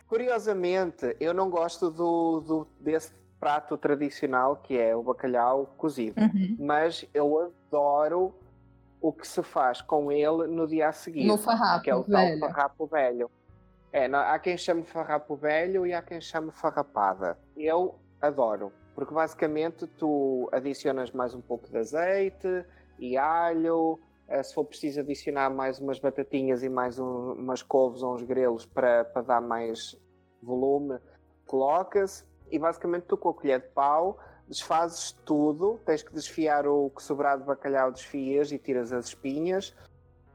[0.08, 6.16] Curiosamente, eu não gosto do, do- desse prato tradicional que é o bacalhau cozido,
[6.58, 8.34] mas eu adoro
[9.00, 11.26] o que se faz com ele no dia a seguir.
[11.28, 12.40] No farrapo, que é o velho.
[12.40, 13.30] tal farrapo velho.
[13.98, 17.36] É, há quem chame farrapo velho e há quem chame farrapada.
[17.56, 22.64] Eu adoro, porque basicamente tu adicionas mais um pouco de azeite
[23.00, 28.04] e alho, eh, se for preciso adicionar mais umas batatinhas e mais um- umas couves
[28.04, 30.00] ou uns grelos para, para dar mais
[30.44, 31.00] volume,
[31.48, 36.92] colocas e basicamente tu com a colher de pau desfazes tudo, tens que desfiar o
[36.92, 39.76] que sobrar de bacalhau, desfias e tiras as espinhas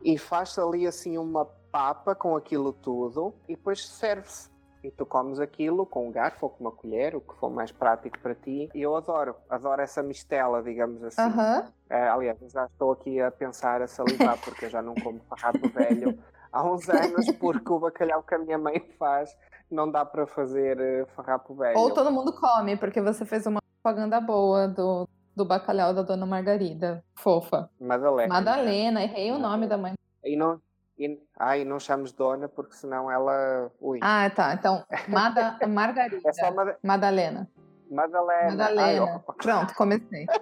[0.02, 4.52] e faz ali assim uma papa com aquilo tudo e depois serve-se.
[4.84, 7.70] E tu comes aquilo com um garfo ou com uma colher, o que for mais
[7.70, 8.68] prático para ti.
[8.74, 11.22] E eu adoro, adoro essa mistela, digamos assim.
[11.22, 11.72] Aham.
[11.88, 15.68] Eh, aliás, já estou aqui a pensar, a salivar, porque eu já não como farrapo
[15.68, 16.18] velho
[16.52, 19.36] há uns anos, porque o bacalhau que a minha mãe faz
[19.70, 21.78] não dá para fazer eh, farrapo velho.
[21.78, 26.26] Ou todo mundo come, porque você fez uma propaganda boa do, do bacalhau da dona
[26.26, 27.04] Margarida.
[27.14, 27.70] Fofa.
[27.80, 28.34] Madalena.
[28.34, 29.94] Madalena, errei o nome da mãe.
[30.24, 30.60] E não,
[31.06, 33.70] e, ah, e não chames dona, porque senão ela.
[33.80, 33.98] Ui.
[34.02, 34.54] Ah, tá.
[34.54, 36.28] Então, Mada, Margarida.
[36.28, 37.48] é só Mada- Madalena.
[37.90, 38.32] Madalena.
[38.48, 38.56] Ai,
[38.96, 39.22] Madalena.
[39.26, 40.26] ó, Pronto, comecei.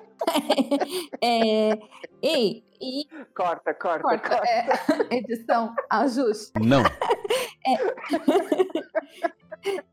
[1.22, 1.78] É,
[2.22, 4.28] ei, e corta, corta, corta.
[4.28, 4.46] corta.
[4.46, 4.68] É,
[5.18, 6.52] edição, ajuste.
[6.60, 6.82] Não.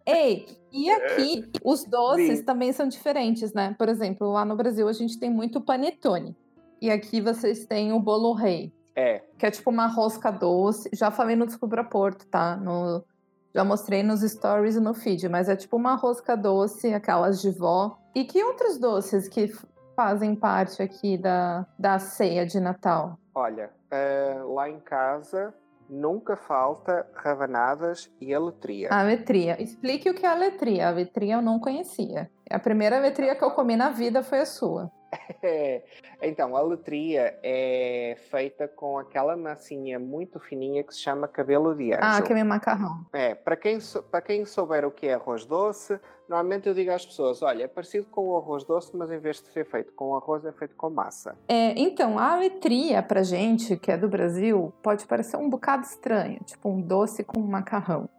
[0.05, 2.45] Ei, e aqui os doces Sim.
[2.45, 3.75] também são diferentes, né?
[3.77, 6.35] Por exemplo, lá no Brasil a gente tem muito panetone.
[6.81, 10.89] E aqui vocês têm o bolo rei, É, que é tipo uma rosca doce.
[10.91, 12.55] Já falei no Descubra Porto, tá?
[12.55, 13.05] No,
[13.53, 17.51] já mostrei nos stories e no feed, mas é tipo uma rosca doce, aquelas de
[17.51, 17.99] vó.
[18.15, 19.53] E que outros doces que
[19.95, 23.19] fazem parte aqui da, da ceia de Natal?
[23.37, 25.53] olha, eh, lá em casa
[25.87, 28.89] nunca falta rabanadas e aletria.
[28.91, 29.61] A letria.
[29.61, 30.89] Explique o que é a letria.
[30.89, 32.29] A letria eu não conhecia.
[32.49, 34.91] A primeira letria que eu comi na vida foi a sua.
[35.43, 35.83] É,
[36.21, 41.93] então, a letria é feita com aquela massinha muito fininha que se chama cabelo de
[41.93, 42.01] anjo.
[42.01, 43.05] Ah, aquele macarrão.
[43.13, 43.77] É, para quem,
[44.09, 47.67] para quem souber o que é arroz doce, normalmente eu digo às pessoas, olha, é
[47.67, 50.75] parecido com o arroz doce, mas em vez de ser feito com arroz, é feito
[50.75, 51.37] com massa.
[51.47, 56.39] É, então, a letria pra gente, que é do Brasil, pode parecer um bocado estranho,
[56.45, 58.09] tipo um doce com macarrão.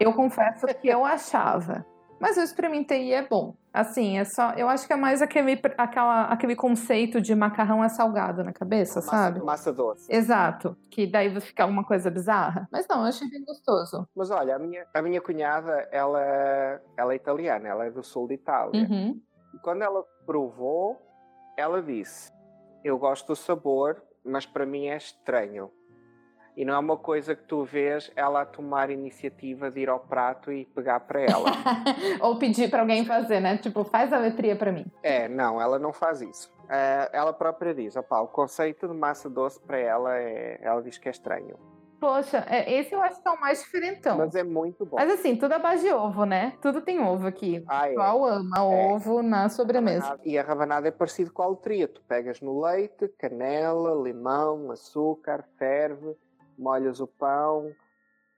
[0.00, 1.84] Eu confesso que eu achava,
[2.18, 3.54] mas eu experimentei e é bom.
[3.72, 7.88] Assim, é só, eu acho que é mais aquele, aquela, aquele conceito de macarrão é
[7.88, 9.40] salgado na cabeça, Massa, sabe?
[9.40, 10.12] massa doce.
[10.12, 12.68] Exato, que daí vai ficar uma coisa bizarra.
[12.70, 14.06] Mas não, eu achei bem gostoso.
[14.14, 16.20] Mas olha, a minha, a minha cunhada, ela,
[16.96, 18.82] ela é italiana, ela é do sul de Itália.
[18.82, 19.18] Uhum.
[19.54, 21.00] E quando ela provou,
[21.56, 22.30] ela disse:
[22.84, 25.70] Eu gosto do sabor, mas para mim é estranho.
[26.56, 29.98] E não é uma coisa que tu vês ela a tomar iniciativa de ir ao
[30.00, 31.46] prato e pegar para ela.
[32.20, 33.56] Ou pedir pra alguém fazer, né?
[33.56, 34.84] Tipo, faz a letria pra mim.
[35.02, 36.52] é, não, ela não faz isso.
[36.68, 40.58] Eh, ela própria diz: opá, o conceito de massa doce para ela é.
[40.62, 41.56] Ela diz que é estranho.
[41.98, 44.18] Poxa, é, esse eu acho que é o mais diferentão.
[44.18, 44.96] Mas é muito bom.
[44.96, 46.52] Mas assim, tudo à base de ovo, né?
[46.60, 47.64] Tudo tem ovo aqui.
[47.68, 47.88] Ah, O é.
[47.90, 48.92] pessoal ama É.
[48.92, 50.00] ovo na sobremesa.
[50.06, 51.86] Rabanada- E a rabanada é parecido com a letria.
[51.86, 56.16] Tu pegas no leite, canela, limão, açúcar, ferve,
[56.58, 57.72] molhas o pão,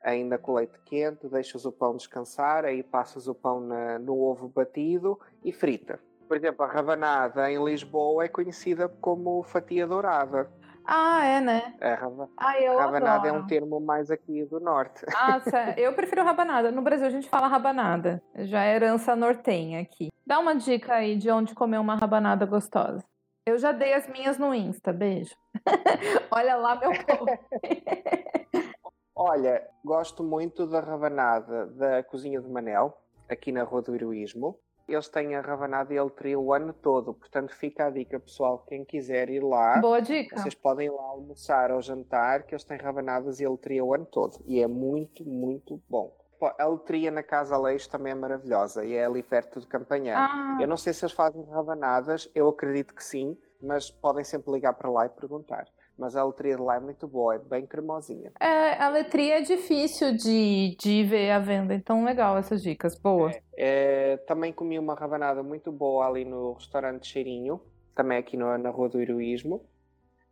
[0.02, 4.48] ainda com leite quente, deixas o pão descansar, aí passas o pão na- no ovo
[4.48, 5.98] batido e frita.
[6.28, 10.50] Por exemplo, a rabanada em Lisboa é conhecida como fatia dourada.
[10.86, 11.74] Ah, é, né?
[11.80, 13.44] A rava- Ah, eu rabanada é adoro.
[13.44, 15.04] um termo mais aqui do norte.
[15.16, 15.40] Ah,
[15.78, 16.70] eu prefiro rabanada.
[16.70, 18.22] No Brasil a gente fala rabanada.
[18.36, 20.08] Já é herança nortenha aqui.
[20.26, 23.02] Dá uma dica aí de onde comer uma rabanada gostosa.
[23.46, 25.36] Eu já dei as minhas no Insta, beijo.
[26.30, 27.26] Olha lá meu povo.
[29.14, 32.96] Olha, gosto muito da rabanada da Cozinha de Manel,
[33.28, 34.58] aqui na Rua do Heroísmo.
[34.88, 38.64] Eles têm a rabanada e a letria o ano todo, portanto fica a dica, pessoal,
[38.66, 40.36] quem quiser ir lá, Boa dica.
[40.38, 44.04] vocês podem ir lá almoçar ou jantar, que eles têm rabanadas e letria o ano
[44.04, 44.42] todo.
[44.46, 46.14] E é muito, muito bom.
[46.58, 50.16] A letria na Casa Leixo também é maravilhosa e é ali perto de Campanhã.
[50.16, 54.52] Ah, Eu não sei se eles fazem rabanadas, eu acredito que sim, mas podem sempre
[54.52, 55.66] ligar para lá e perguntar.
[55.96, 58.32] Mas a letria de lá é muito boa, é bem cremosinha.
[58.40, 62.98] é, a letria é difícil de, de ver à venda, então legal essas dicas.
[62.98, 63.30] Boa.
[63.56, 67.60] É, também comi uma rabanada muito boa ali no restaurante Cheirinho,
[67.94, 69.64] também aqui no- na Rua do Heroísmo.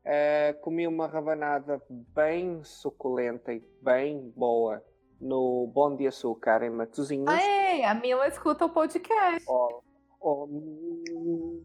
[0.05, 4.83] É, comi uma rabanada bem suculenta e bem boa
[5.23, 7.33] no Bom de Açúcar, em Matosinhos.
[7.33, 9.45] Ei, a Mila escuta o podcast.
[9.49, 9.81] Oh,
[10.21, 10.47] oh,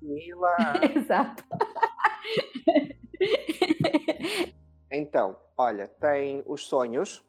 [0.02, 0.56] Mila!
[0.96, 1.43] Exato.
[4.91, 7.24] Então, olha, tem os sonhos.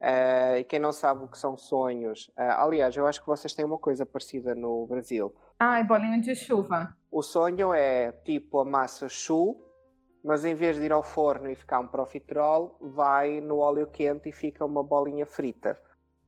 [0.00, 3.54] eh, e quem não sabe o que são sonhos, eh, aliás, eu acho que vocês
[3.54, 5.32] têm uma coisa parecida no Brasil.
[5.58, 6.96] Ai, bolinho de chuva.
[7.10, 9.56] O sonho é tipo a massa chu,
[10.24, 14.28] mas em vez de ir ao forno e ficar um profiterol, vai no óleo quente
[14.28, 15.80] e fica uma bolinha frita.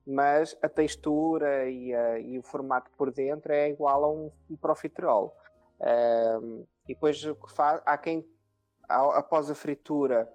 [0.07, 4.57] Mas a textura e, a- e o formato por dentro é igual a um, um
[4.57, 5.35] profiterol.
[6.87, 7.23] E depois
[7.55, 8.27] faz, há quem,
[8.89, 10.29] após a fritura,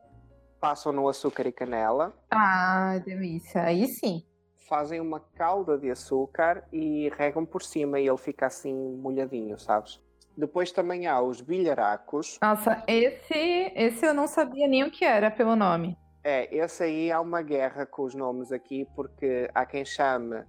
[0.60, 3.64] passam no açúcar e canela, Ai, delícia.
[3.64, 4.26] Aí sim.
[4.68, 10.02] fazem uma calda de açúcar e regam por cima e ele fica assim molhadinho, sabes?
[10.40, 12.40] Depois também há os bilharacos.
[12.42, 15.98] Nossa, esse, esse eu não sabia nem o que era pelo nome.
[16.24, 20.42] É, esse aí há uma guerra com os nomes aqui, porque há quem chame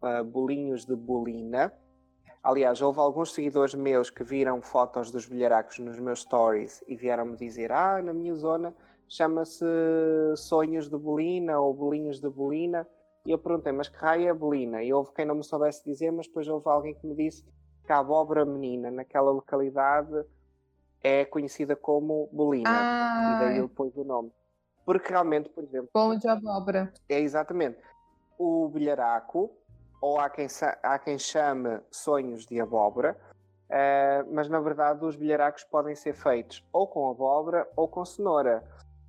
[0.00, 1.70] ah, bolinhos de bolina.
[2.42, 7.36] Aliás, houve alguns seguidores meus que viram fotos dos bilharacos nos meus stories e vieram-me
[7.36, 8.74] dizer: Ah, na minha zona
[9.06, 9.66] chama-se
[10.36, 12.86] sonhos de bolina ou bolinhos de bolina.
[13.26, 14.82] E eu perguntei: Mas que raio é bolina?
[14.82, 17.44] E houve quem não me soubesse dizer, mas depois houve alguém que me disse
[17.84, 20.24] que a abóbora menina naquela localidade
[21.02, 22.70] é conhecida como bolina.
[23.30, 24.32] E daí Ah, ele pôs o nome.
[24.84, 26.92] Porque realmente, por exemplo, bolo de abóbora.
[27.08, 27.78] é exatamente
[28.38, 29.50] o bilharaco,
[30.00, 30.46] ou há quem,
[30.82, 33.16] há quem chame sonhos de abóbora,
[33.70, 38.62] eh, mas na verdade os bilharacos podem ser feitos ou com abóbora ou com cenoura.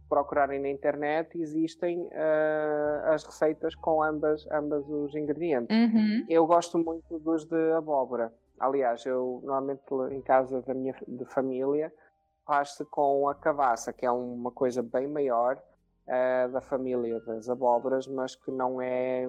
[0.08, 5.76] Procurarem na internet existem eh, as receitas com ambas, ambas os ingredientes.
[5.76, 6.26] Uhum.
[6.30, 8.32] Eu gosto muito dos de abóbora.
[8.60, 11.94] Aliás, eu normalmente em casa da minha de família
[12.46, 15.62] faz-se com a cavaça, que é uma coisa bem maior
[16.08, 19.28] eh, da família das abóboras, mas que não é,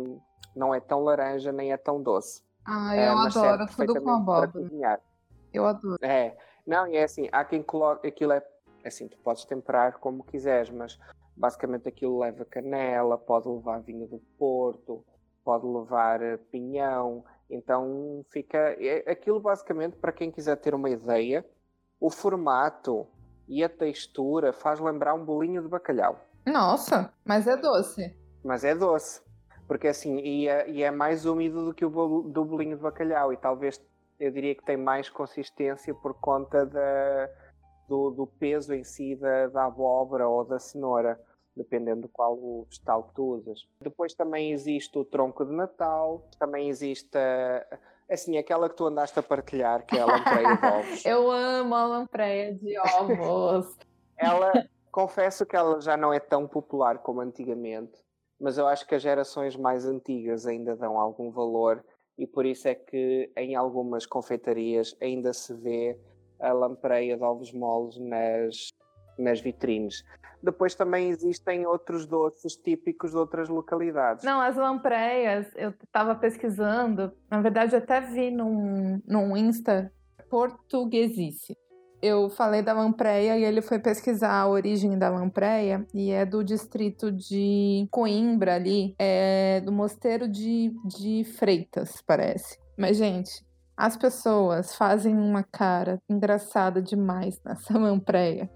[0.55, 2.43] não é tão laranja nem é tão doce.
[2.65, 4.53] Ah, Eh, eu serve adoro tudo com abóbora.
[5.53, 5.99] Eu adoro.
[6.03, 6.37] É,
[6.67, 8.43] não, e é assim, há quem coloque, aquilo é
[8.85, 10.99] assim, tu podes temperar como quiseres, mas
[11.35, 15.05] basicamente aquilo leva canela, pode levar vinho do Porto,
[15.45, 21.45] pode levar eh, pinhão, então fica, é- aquilo basicamente, para quem quiser ter uma ideia,
[22.01, 23.07] o formato
[23.49, 26.21] e a textura faz lembrar um bolinho de bacalhau.
[26.45, 28.17] Nossa, mas é doce.
[28.45, 29.23] Mas é doce.
[29.67, 32.83] Porque assim, e é, e é mais úmido do que o bolo, do bolinho de
[32.83, 33.33] bacalhau.
[33.33, 33.81] E talvez
[34.19, 37.29] eu diria que tem mais consistência por conta da,
[37.89, 41.21] do, do peso em si da, da abóbora ou da cenoura
[41.57, 43.67] dependendo do qual o vegetal que tu usas.
[43.81, 47.17] Depois também existe o tronco de Natal, também existe
[48.09, 51.05] assim, aquela que tu andaste a partilhar, que é a lampreia de ovos.
[51.07, 53.77] Eu amo a lampreia de ovos.
[54.17, 54.53] ela,
[54.91, 57.99] confesso que ela já não é tão popular como antigamente,
[58.39, 61.83] mas eu acho que as gerações mais antigas ainda dão algum valor
[62.19, 65.99] e por isso é que em algumas confeitarias ainda se vê
[66.41, 68.69] a lampreia de ovos moles nas,
[69.19, 70.03] nas vitrines.
[70.47, 74.25] Depois também existem outros doces típicos de outras localidades.
[74.25, 79.93] Não, as lampreias, eu estava pesquisando, na verdade eu até vi num, num Insta
[80.31, 81.57] portuguesice.
[82.01, 86.45] Eu falei da lampreia e ele foi pesquisar a origem da lampreia e é do
[86.45, 92.57] distrito de Coimbra ali, é do mosteiro de, de Freitas, parece.
[92.79, 93.45] Mas, gente,
[93.77, 98.51] as pessoas fazem uma cara engraçada demais nessa lampreia.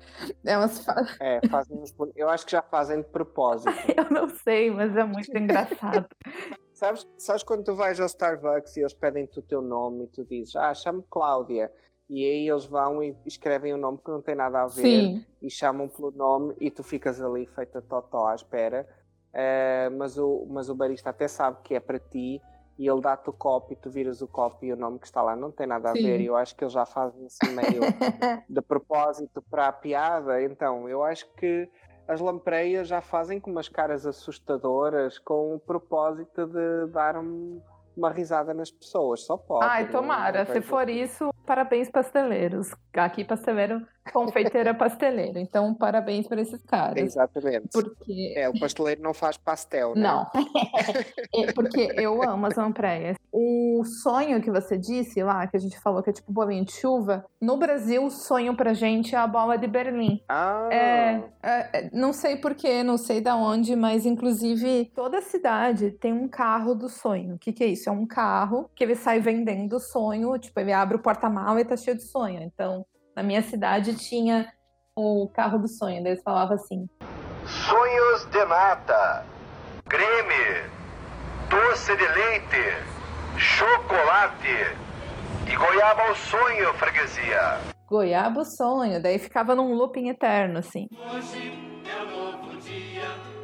[0.44, 1.14] Elas fazem.
[1.20, 1.82] É, fazem.
[2.16, 3.70] Eu acho que já fazem de propósito.
[3.96, 6.06] eu não sei, mas é muito engraçado.
[6.72, 10.24] sabes, sabes quando tu vais ao Starbucks e eles pedem-te o teu nome e tu
[10.24, 11.70] dizes, ah, chamo Cláudia.
[12.08, 15.24] E aí eles vão e escrevem um nome que não tem nada a ver Sim.
[15.40, 18.88] e chamam pelo nome e tu ficas ali feita totó à espera.
[19.32, 22.42] Uh, mas, o, mas o barista até sabe que é para ti
[22.80, 25.20] e ele dá-te o copo e tu viras o copo e o nome que está
[25.20, 26.02] lá não tem nada a Sim.
[26.02, 26.18] ver.
[26.18, 27.82] E eu acho que eles já fazem assim meio
[28.48, 30.42] de propósito para a piada.
[30.42, 31.68] Então, eu acho que
[32.08, 37.60] as lampreias já fazem com umas caras assustadoras com o propósito de dar-me
[37.94, 39.66] uma risada nas pessoas, só pode.
[39.66, 40.46] Ai, tomara.
[40.46, 42.74] Se for isso, parabéns pasteleiros.
[42.94, 45.38] Aqui pasteleiro, confeiteira pasteleiro.
[45.38, 47.02] Então, parabéns para esses caras.
[47.02, 47.68] Exatamente.
[47.72, 50.02] Porque é, o pasteleiro não faz pastel, né?
[50.02, 50.26] Não.
[51.44, 53.16] é porque eu amo as lampreias.
[53.32, 56.72] O sonho que você disse lá, que a gente falou que é tipo bolinho de
[56.72, 60.20] chuva, no Brasil o sonho pra gente é a bola de Berlim.
[60.28, 60.68] Ah.
[60.70, 66.28] É, é, não sei porquê, não sei da onde, mas inclusive toda cidade tem um
[66.28, 67.34] carro do sonho.
[67.34, 67.88] O que, que é isso?
[67.88, 71.64] É um carro que ele sai vendendo o sonho, tipo, ele abre o porta-mala e
[71.64, 72.42] tá cheio de sonho.
[72.42, 74.52] Então, na minha cidade tinha
[74.96, 76.88] o carro do sonho, daí eles falavam assim:
[77.46, 79.24] Sonhos de nata,
[79.88, 80.70] creme,
[81.48, 84.76] doce de leite, chocolate
[85.50, 87.58] e goiaba ao sonho, freguesia.
[87.88, 90.86] Goiaba o sonho, daí ficava num looping eterno, assim.
[90.92, 91.52] Hoje
[91.84, 93.02] é um novo dia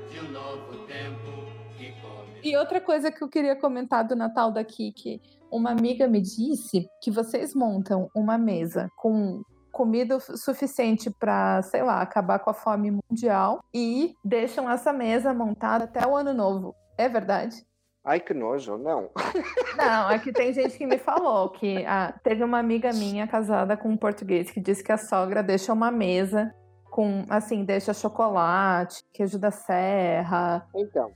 [0.09, 2.41] de um novo tempo que come.
[2.45, 6.89] E outra coisa que eu queria comentar do Natal daqui, que uma amiga me disse
[7.03, 9.43] que vocês montam uma mesa com
[9.77, 15.85] comida suficiente para, sei lá, acabar com a fome mundial e deixam essa mesa montada
[15.85, 16.75] até o ano novo.
[16.97, 17.63] É verdade?
[18.03, 19.11] Ai, que nojo, não.
[19.77, 23.77] Não, é que tem gente que me falou que ah, teve uma amiga minha casada
[23.77, 26.55] com um português que disse que a sogra deixa uma mesa
[26.91, 30.67] com, assim, deixa chocolate, queijo da serra.
[30.75, 31.13] Então,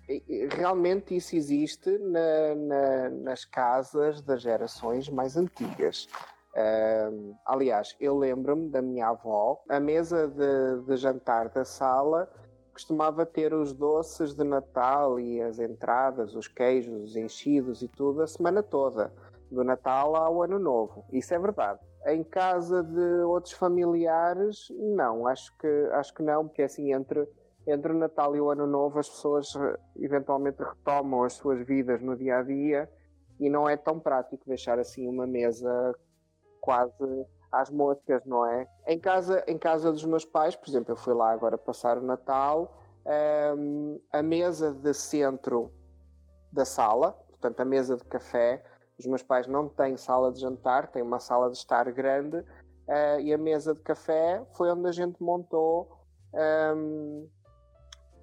[0.50, 6.06] realmente isso existe na, na, nas casas das gerações mais antigas.
[6.52, 12.28] Uh, aliás, eu lembro-me da minha avó, a mesa de, de, jantar da sala
[12.72, 18.22] costumava ter os doces de Natal e as entradas, os queijos, os enchidos e tudo
[18.22, 19.12] a semana toda,
[19.50, 21.04] do Natal ao Ano Novo.
[21.12, 21.78] Isso é verdade.
[22.06, 27.28] Em casa de outros familiares, não, acho que, acho que não, porque assim, entre,
[27.66, 32.00] entre o Natal e o Ano Novo, as pessoas eh, eventualmente retomam as suas vidas
[32.00, 32.90] no dia a dia
[33.38, 35.94] e não é tão prático deixar assim uma mesa
[36.60, 38.66] quase às moscas, não é?
[38.86, 42.02] Em casa, em casa dos meus pais, por exemplo, eu fui lá agora passar o
[42.02, 42.80] Natal,
[43.56, 45.72] um, a mesa de centro
[46.52, 48.64] da sala, portanto a mesa de café,
[48.98, 53.20] os meus pais não têm sala de jantar, têm uma sala de estar grande, uh,
[53.20, 55.90] e a mesa de café foi onde a gente montou
[56.76, 57.28] um,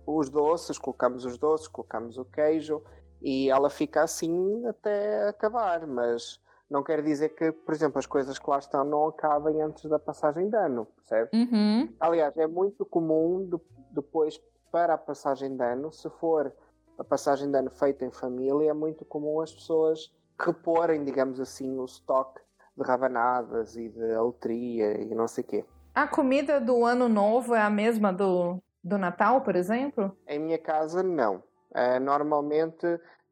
[0.06, 2.82] os doces, colocamos os doces, colocamos o queijo,
[3.21, 8.38] e ela fica assim até acabar, mas não quer dizer que, por exemplo, as coisas
[8.38, 11.30] que lá estão não acabem antes da passagem de ano, percebe?
[11.34, 11.93] Uhum.
[11.99, 13.58] Aliás, é muito comum de,
[13.91, 16.53] depois para a passagem de ano, se for
[16.97, 21.78] a passagem de ano feita em família, é muito comum as pessoas reporem, digamos assim,
[21.80, 22.41] o estoque
[22.76, 25.65] de rabanadas e de aletria e não sei o quê.
[25.95, 30.15] A comida do ano novo é a mesma do, do Natal, por exemplo?
[30.28, 31.38] Em minha casa, não.
[31.72, 32.86] Uh, normalmente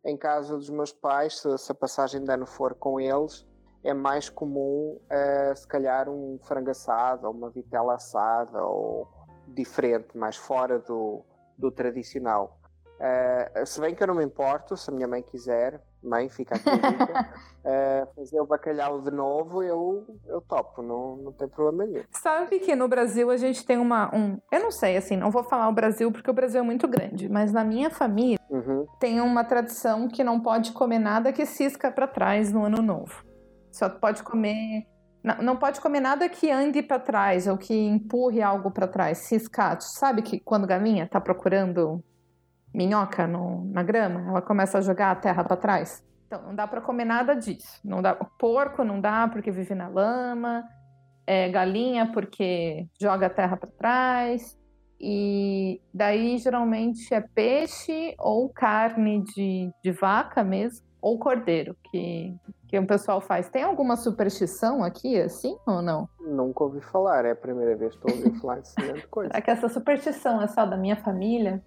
[0.06, 3.46] em casa dos meus pais, se, se, a passagem de ano for com eles,
[3.84, 9.08] é mais comum, uh, se calhar, um frango assado ou uma vitela assada ou
[9.48, 11.24] diferente, mais fora do,
[11.58, 12.60] do tradicional.
[12.96, 16.56] Uh, se bem que eu não me importo, se a minha mãe quiser, mãe, fica
[16.56, 22.06] aqui uh, fazer o bacalhau de novo, eu, eu topo, não, não tem problema nenhum.
[22.12, 24.16] Sabe que no Brasil a gente tem uma.
[24.16, 26.88] Um, eu não sei, assim, não vou falar o Brasil porque o Brasil é muito
[26.88, 28.88] grande, mas na minha família uhum.
[28.98, 33.26] tem uma tradição que não pode comer nada que cisca para trás no ano novo.
[33.72, 34.88] Só pode comer.
[35.22, 39.18] Não, não pode comer nada que ande para trás ou que empurre algo para trás.
[39.18, 39.82] Ciscar.
[39.82, 42.02] Sabe que quando galinha tá procurando
[42.76, 46.04] minhoca no, na grama, ela começa a jogar a terra para trás.
[46.28, 47.80] Então, não dá para comer nada disso.
[47.84, 50.64] Não dá, porco não dá porque vive na lama,
[51.26, 54.58] é, galinha porque joga a terra para trás.
[55.00, 62.34] E daí geralmente é peixe ou carne de, de vaca mesmo, ou cordeiro, que,
[62.68, 63.50] que o pessoal faz.
[63.50, 66.08] Tem alguma superstição aqui, assim, ou não?
[66.20, 69.30] Nunca ouvi falar, é a primeira vez que estou ouvindo falar desse tipo coisa.
[69.30, 71.62] Será que essa superstição é só da minha família?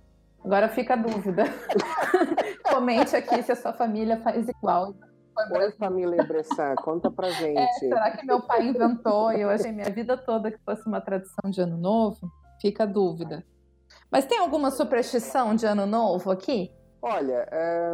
[0.45, 1.45] Agora fica a dúvida.
[2.71, 4.95] Comente aqui se a sua família faz igual.
[5.53, 7.59] Oi, família Bressan, conta pra gente.
[7.59, 11.01] É, será que meu pai inventou e eu achei minha vida toda que fosse uma
[11.01, 12.19] tradição de ano novo?
[12.61, 13.45] Fica a dúvida.
[14.11, 16.73] Mas tem alguma superstição de ano novo aqui?
[17.01, 17.49] Olha,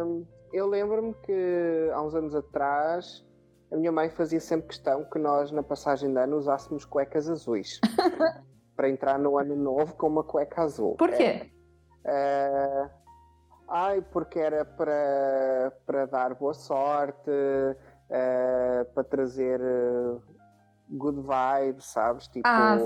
[0.05, 3.23] hum, eu lembro-me que há uns anos atrás
[3.71, 7.79] a minha mãe fazia sempre questão que nós, na passagem de ano, usássemos cuecas azuis.
[8.75, 10.95] para entrar no ano novo com uma cueca azul.
[10.95, 11.23] Por quê?
[11.23, 11.54] É...
[13.67, 17.31] Ai, porque era para, para dar boa sorte,
[18.09, 18.85] é...
[18.93, 20.17] para trazer eh,
[20.89, 22.27] good vibes, sabes?
[22.27, 22.77] Tipo, ah,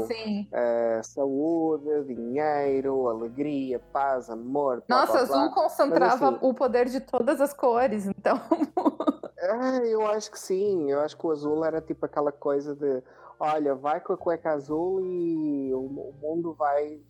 [1.03, 4.83] saúde, dinheiro, alegria, paz, amor.
[4.87, 5.53] Blá, Nossa, blá, azul blá.
[5.53, 8.39] concentrava assim, o poder de todas as cores, então.
[9.37, 10.89] é, eu acho que sim.
[10.89, 13.03] Eu acho que o azul era tipo aquela coisa de
[13.39, 17.01] olha, vai com a cueca azul e o mundo vai,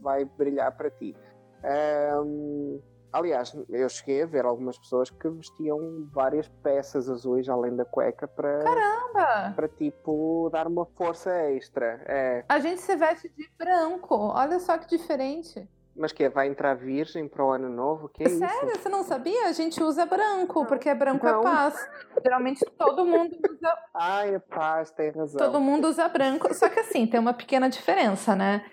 [0.00, 1.16] vai brilhar para ti.
[1.64, 2.80] Um,
[3.12, 8.26] aliás, eu cheguei a ver algumas pessoas que vestiam várias peças azuis além da cueca
[8.26, 8.62] para.
[8.62, 9.52] Caramba!
[9.54, 12.02] Para tipo dar uma força extra.
[12.06, 12.44] É.
[12.48, 15.68] A gente se veste de branco, olha só que diferente.
[15.94, 18.08] Mas que vai entrar virgem para o ano novo?
[18.08, 18.70] Que é Sério?
[18.70, 18.82] Isso?
[18.82, 19.46] Você não sabia?
[19.48, 21.40] A gente usa branco, porque é branco não.
[21.40, 21.90] é paz.
[22.22, 23.76] Geralmente todo mundo usa.
[23.94, 25.38] Ai, é paz, tem razão.
[25.38, 26.52] Todo mundo usa branco.
[26.54, 28.64] Só que assim, tem uma pequena diferença, né?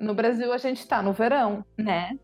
[0.00, 2.18] No Brasil a gente tá no verão, né?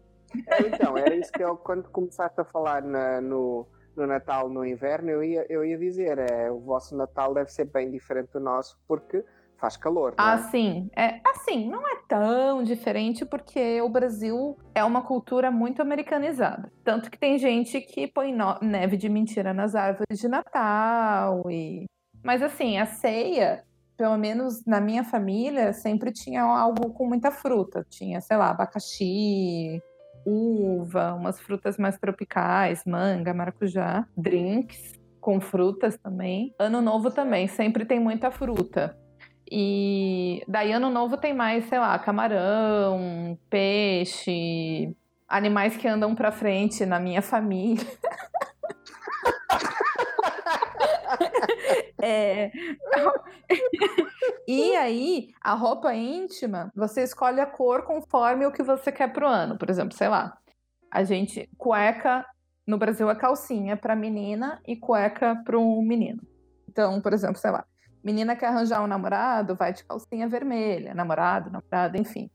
[0.67, 3.67] Então, era isso que eu, quando começaste a falar na, no,
[3.97, 7.65] no Natal, no inverno, eu ia, eu ia dizer, é, o vosso Natal deve ser
[7.67, 9.25] bem diferente do nosso, porque
[9.59, 10.29] faz calor, não é?
[10.33, 10.89] Ah, sim.
[10.97, 16.73] É, assim, não é tão diferente porque o Brasil é uma cultura muito americanizada.
[16.85, 21.87] Tanto que tem gente que põe neve de mentira nas árvores de Natal e...
[22.23, 23.65] Mas assim, a ceia,
[23.97, 27.85] pelo menos na minha família, sempre tinha algo com muita fruta.
[27.89, 29.83] Tinha, sei lá, abacaxi,
[30.29, 36.55] uva, umas frutas mais tropicais, manga, maracujá, drinks com frutas também.
[36.59, 38.97] Ano novo também, sempre tem muita fruta.
[39.51, 44.95] E daí ano novo tem mais, sei lá, camarão, peixe,
[45.27, 47.85] animais que andam para frente na minha família.
[52.03, 52.51] é...
[54.47, 59.27] e aí, a roupa íntima, você escolhe a cor conforme o que você quer pro
[59.27, 59.59] ano.
[59.59, 60.37] Por exemplo, sei lá,
[60.91, 62.25] a gente cueca
[62.67, 66.23] no Brasil é calcinha para menina e cueca para um menino.
[66.69, 67.65] Então, por exemplo, sei lá,
[68.05, 72.31] menina quer arranjar um namorado, vai de calcinha vermelha, namorado, namorada, enfim.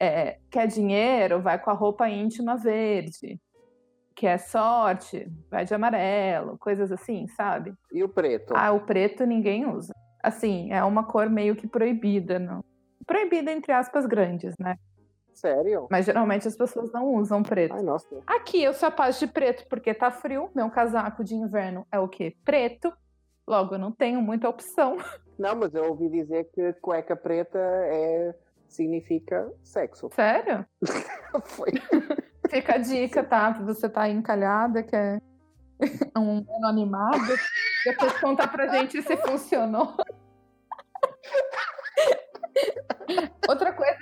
[0.00, 3.40] É, quer dinheiro, vai com a roupa íntima verde
[4.18, 7.72] que é sorte, vai de amarelo, coisas assim, sabe?
[7.92, 8.52] E o preto?
[8.56, 9.92] Ah, o preto ninguém usa.
[10.20, 12.64] Assim, é uma cor meio que proibida, não?
[13.06, 14.76] Proibida entre aspas grandes, né?
[15.32, 15.86] Sério?
[15.88, 17.76] Mas geralmente as pessoas não usam preto.
[17.76, 18.08] Ai, nossa.
[18.26, 22.08] Aqui eu sou capaz de preto porque tá frio, meu casaco de inverno é o
[22.08, 22.34] quê?
[22.44, 22.92] Preto.
[23.46, 24.96] Logo, eu não tenho muita opção.
[25.38, 28.34] Não, mas eu ouvi dizer que cueca preta é
[28.66, 30.10] significa sexo.
[30.12, 30.66] Sério?
[31.44, 31.70] Foi.
[32.48, 33.52] Fica a dica, tá?
[33.52, 35.20] Você tá encalhada, que é
[36.16, 37.34] um ano animado.
[37.84, 39.94] Depois conta pra gente se funcionou.
[43.48, 43.96] Outra coisa.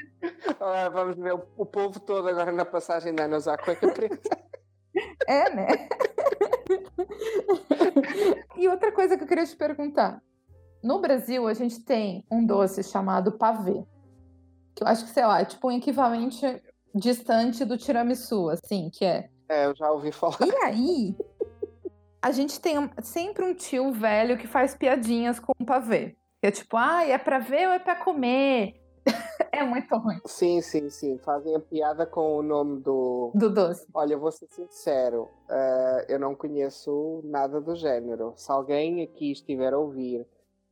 [0.61, 4.39] Ah, vamos ver o povo todo agora na passagem da ano usar cueca preta.
[5.29, 5.69] É, né?
[8.57, 10.23] e outra coisa que eu queria te perguntar.
[10.83, 13.85] No Brasil, a gente tem um doce chamado pavê.
[14.75, 16.45] Que eu acho que, sei lá, é tipo um equivalente
[16.97, 19.29] distante do tiramisu, assim, que é.
[19.49, 20.39] É, eu já ouvi falar.
[20.45, 21.17] E aí,
[22.21, 26.17] a gente tem sempre um tio velho que faz piadinhas com pavê.
[26.41, 28.75] Que é tipo, ah, é pra ver ou é pra comer?
[29.53, 30.21] é muito ruim.
[30.27, 31.19] Sim, sim, sim.
[31.19, 33.31] Fazem a piada com o nome do.
[33.35, 33.87] Do doce.
[33.95, 38.33] Olha, eu vou ser sincero, eh, eu não conheço nada do género.
[38.37, 40.27] Se alguém aqui estiver a ouvir,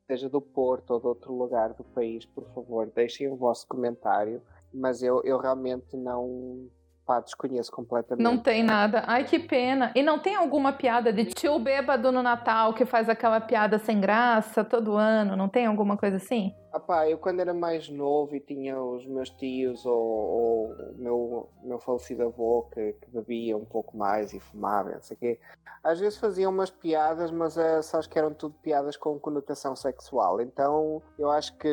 [0.07, 4.43] seja do Porto ou de outro lugar do país, por favor, deixem o vosso comentário.
[4.75, 6.69] Mas eu, eu realmente não.
[7.07, 8.25] Pá, desconheço completamente.
[8.25, 9.05] Não tem nada.
[9.07, 9.93] Ai, que pena.
[9.95, 14.01] E não tem alguma piada de tio bêbado no Natal que faz aquela piada sem
[14.01, 15.37] graça todo ano?
[15.37, 16.55] Não tem alguma coisa assim?
[16.75, 21.49] Ah pá, eu quando era mais novo e tinha os meus tios ou, o meu,
[21.63, 25.39] meu falecido avô que, que bebia um pouco mais e fumava, não sei o quê,
[25.85, 30.41] às vezes faziam umas piadas, mas eh, sabes que eram tudo piadas com conotação sexual.
[30.41, 31.69] Então eu acho que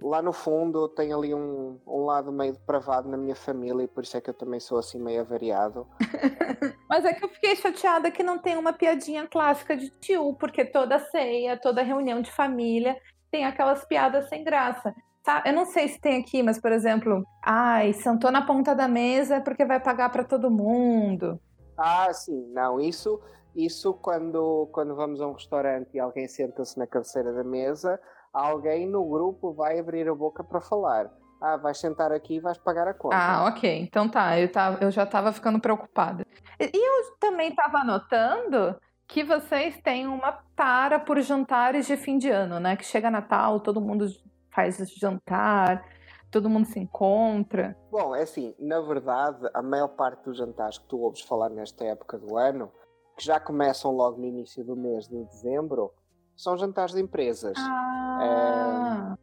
[0.00, 4.04] lá no fundo tem ali um, um lado meio depravado na minha família e por
[4.04, 5.88] isso é que eu também sou assim meio avariado.
[6.88, 10.64] Mas é que eu fiquei chateada que não tem uma piadinha clássica de tio, porque
[10.64, 12.96] toda ceia, toda reunião de família
[13.30, 14.94] tem aquelas piadas sem graça.
[15.22, 15.42] Tá?
[15.46, 19.40] Eu não sei se tem aqui, mas, por exemplo, ai, sentou na ponta da mesa
[19.40, 21.38] porque vai pagar para todo mundo.
[21.76, 23.20] Ah, sim, não, isso,
[23.54, 28.00] isso quando, quando vamos a um restaurante e alguém senta-se na cabeceira da mesa,
[28.32, 31.10] alguém no grupo vai abrir a boca para falar.
[31.40, 33.16] Ah, vais sentar aqui e vais pagar a conta.
[33.16, 33.80] Ah, ok.
[33.80, 36.26] Então tá, eu, tava, eu já estava ficando preocupada.
[36.58, 38.76] E e eu também estava notando
[39.10, 42.76] que vocês têm uma tara por jantares de fim de ano, né?
[42.76, 44.06] Que chega Natal, todo mundo
[44.50, 45.84] faz jantar,
[46.30, 47.76] todo mundo se encontra.
[47.90, 51.84] Bom, é assim, na verdade, a maior parte dos jantares que tu ouves falar nesta
[51.84, 52.70] época do ano,
[53.16, 55.92] que já começam logo no início do mês de dezembro,
[56.36, 57.58] são jantares de empresas.
[57.58, 59.16] Ah,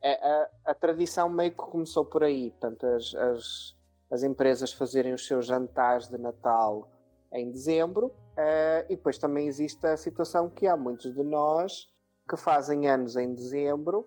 [0.00, 3.76] É, a, a tradição meio que começou por aí, portanto, as, as,
[4.12, 6.88] as empresas fazerem os seus jantares de Natal
[7.32, 11.88] em dezembro, eh, e depois também existe a situação que há muitos de nós
[12.28, 14.06] que fazem anos em dezembro.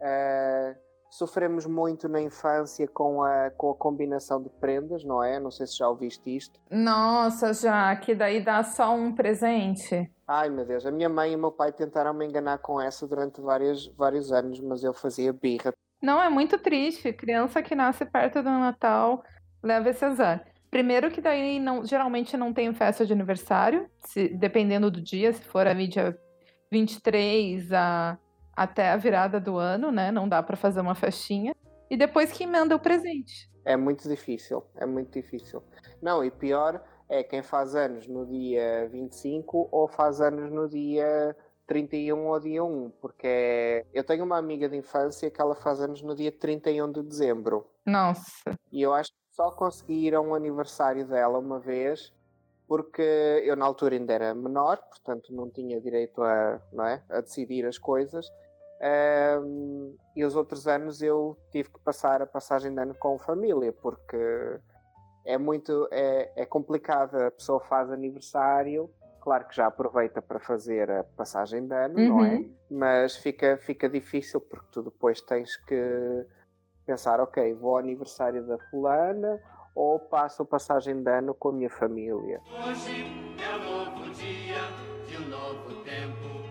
[0.00, 0.76] eh,
[1.10, 5.40] sofremos muito na infância com a, com a combinação de prendas, não é?
[5.40, 6.60] Não sei se já ouviste isto.
[6.70, 10.10] nossa, já, que daí dá só um presente.
[10.26, 13.06] Ai meu Deus, a minha mãe e o meu pai tentaram me enganar com essa
[13.08, 15.72] durante vários, vários anos, mas eu fazia birra.
[16.02, 17.12] Não, é muito triste.
[17.12, 19.22] Criança que nasce perto do Natal
[19.62, 20.44] leva esse azar.
[20.70, 25.42] Primeiro que daí não, geralmente não tem festa de aniversário, se- dependendo do dia, se
[25.42, 26.18] for ali dia
[26.70, 28.18] 23 a,
[28.54, 30.10] até a virada do ano, né?
[30.10, 31.54] Não dá pra fazer uma festinha.
[31.90, 33.50] E depois que emenda o presente.
[33.64, 35.62] É muito difícil, é muito difícil.
[36.02, 41.34] Não, e pior é quem faz anos no dia 25 ou faz anos no dia
[41.66, 46.02] 31 ou dia 1, porque eu tenho uma amiga de infância que ela faz anos
[46.02, 47.66] no dia 31 de dezembro.
[47.84, 48.54] Nossa.
[48.72, 52.12] E eu acho só consegui ir a um aniversário dela uma vez,
[52.66, 53.00] porque
[53.44, 57.64] eu na altura ainda era menor, portanto não tinha direito a, não é, a decidir
[57.64, 58.28] as coisas.
[58.82, 63.72] Ahm, e os outros anos eu tive que passar a passagem de ano com família,
[63.72, 64.16] porque
[65.24, 67.14] é muito é, é complicado.
[67.14, 72.24] A pessoa faz aniversário, claro que já aproveita para fazer a passagem de ano, não
[72.24, 72.34] é?
[72.34, 72.54] Uhum.
[72.68, 76.26] Mas fica, fica difícil porque tu depois tens que
[76.88, 79.38] pensar, ok, vou ao aniversário da fulana
[79.74, 82.40] ou passo a passagem de ano com a minha família.
[82.66, 83.04] Hoje
[83.38, 84.56] é um novo dia
[85.06, 86.48] de um novo tempo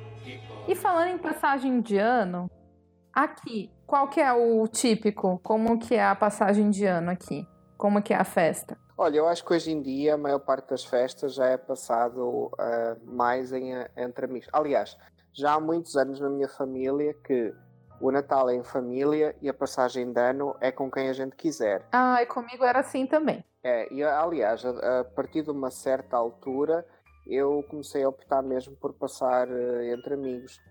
[0.68, 2.48] E falando em passagem de ano,
[3.12, 5.40] aqui, qual que é o típico?
[5.40, 7.48] Como que é a passagem de ano aqui?
[7.76, 8.78] Como que é a festa?
[8.96, 12.52] Olha, eu acho que hoje em dia a maior parte das festas já é passado
[12.60, 14.48] ah, mais em, entre amigos.
[14.54, 14.96] Aliás,
[15.34, 17.54] já há muitos anos na minha família que
[18.00, 21.36] o Natal é em família e a passagem de ano é com quem a gente
[21.36, 21.86] quiser.
[21.92, 23.44] Ah, e comigo era assim também.
[23.64, 26.86] É, e aliás, a, a partir de uma certa altura,
[27.26, 30.62] eu comecei a optar mesmo por passar eh, entre amigos.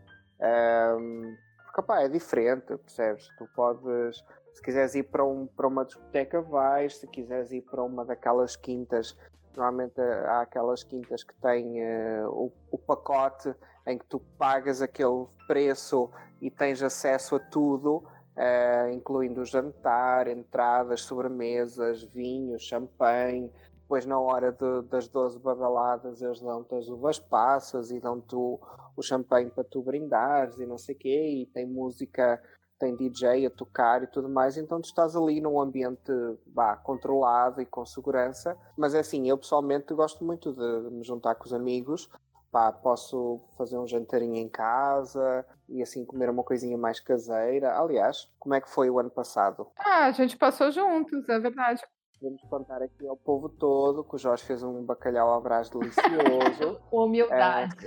[0.40, 3.28] Ahm, porque, opá, é diferente, percebes?
[3.36, 4.24] Tu podes,
[4.54, 6.96] se quiseres ir para, um, para uma discoteca, vais.
[6.96, 9.16] Se quiseres ir para uma daquelas quintas,
[9.54, 13.54] normalmente eh, há aquelas quintas que têm eh, o, o pacote
[13.86, 16.10] em que tu pagas aquele preço
[16.40, 18.02] e tens acesso a tudo.
[18.38, 23.50] eh, incluindo o jantar, entradas, sobremesas, vinho, champanhe.
[23.80, 28.60] Depois, na hora de- das 12 badaladas, eles dão-te as uvas passas e dão-te o,
[29.02, 31.28] champanhe para tu brindares e não sei o quê.
[31.42, 32.42] E tem música,
[32.78, 34.56] tem DJ a tocar e tudo mais.
[34.58, 36.12] Então, tu estás ali num ambiente
[36.46, 38.56] vá, controlado e com segurança.
[38.76, 42.08] Mas, é assim, eu pessoalmente gosto muito de me juntar com os amigos.
[42.50, 47.78] Pá, posso fazer um jantarinho em casa e assim comer uma coisinha mais caseira.
[47.78, 49.66] Aliás, como é que foi o ano passado?
[49.78, 51.82] Ah, a gente passou juntos, é verdade.
[52.18, 56.80] Podemos contar aqui ao povo todo que o Jorge fez um bacalhau à brás delicioso.
[56.90, 57.86] Humildade.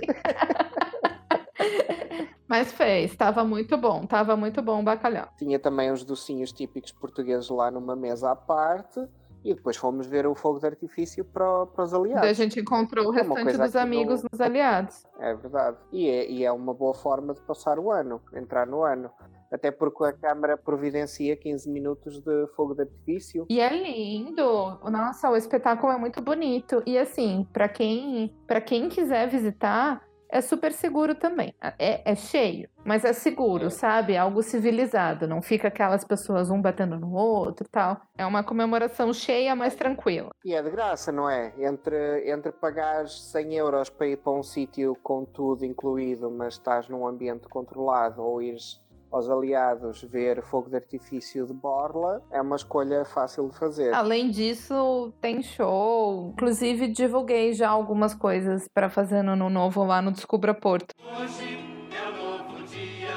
[2.50, 5.28] Mas fez, estava muito bom, estava muito bom o bacalhau.
[5.36, 9.00] Tinha também os docinhos típicos portugueses lá numa mesa à parte.
[9.44, 12.28] E depois fomos ver o fogo de artifício para, para os aliados.
[12.28, 15.06] A gente encontrou o É restante coisa dos amigos no- nos aliados.
[15.18, 15.78] É verdade.
[15.92, 19.10] E é, e é uma boa forma de passar o ano, entrar no ano.
[19.50, 23.46] Até porque a Câmara providencia 15 minutos de fogo de artifício.
[23.48, 24.78] E é lindo.
[24.90, 26.82] Nossa, o espetáculo é muito bonito.
[26.86, 31.54] E assim, para quem, para quem quiser visitar, é super seguro também.
[31.78, 33.70] É, é cheio, mas é seguro, É.
[33.70, 34.14] sabe?
[34.14, 35.26] É algo civilizado.
[35.28, 38.00] Não fica aquelas pessoas um batendo no outro e tal.
[38.16, 40.30] É uma comemoração cheia, mas tranquila.
[40.44, 41.52] E é de graça, não é?
[41.58, 46.88] Entre, entre pagares 100 euros para ir para um sítio com tudo incluído, mas estás
[46.88, 48.80] num ambiente controlado, ou ires
[49.10, 53.92] aos aliados ver fogo de artifício de Borla, é uma escolha fácil de fazer.
[53.92, 56.30] Além disso, tem show.
[56.32, 60.94] Inclusive, divulguei já algumas coisas para fazer no ano novo lá no Descubra Porto.
[60.98, 61.58] Hoje
[61.92, 63.10] é um novo dia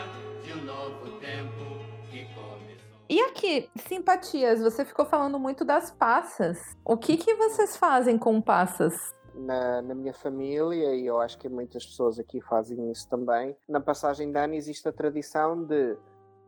[0.44, 1.80] de um novo tempo
[2.10, 3.06] que começou.
[3.10, 6.58] E aqui, simpatias, você ficou falando muito das passas.
[6.84, 9.14] O que, que vocês fazem com passas?
[9.36, 13.80] Na, na minha família, e eu acho que muitas pessoas aqui fazem isso também, na
[13.80, 15.98] passagem de ano existe a tradição de,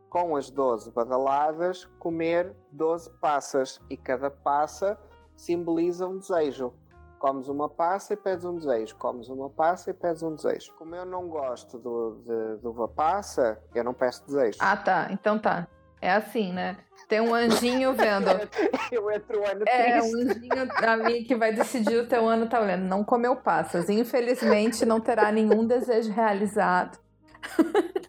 [0.08, 3.80] com as 12 badaladas, comer 12 passas.
[3.90, 4.98] E cada passa
[5.36, 6.72] simboliza um desejo.
[7.18, 8.96] Comes uma passa e pedes um desejo.
[8.96, 10.72] Comes uma passa e pedes um desejo.
[10.74, 14.58] Como eu não gosto do, de, de uva passa, eu não peço desejo.
[14.60, 15.08] Ah, tá.
[15.10, 15.66] Então tá.
[16.06, 16.76] É assim, né?
[17.08, 18.28] Tem um anjinho vendo.
[18.92, 20.14] eu entro o ano É, triste.
[20.14, 22.84] um anjinho ali que vai decidir o teu ano, tá olhando.
[22.84, 23.88] Não comeu passas.
[23.88, 26.96] Infelizmente, não terá nenhum desejo realizado.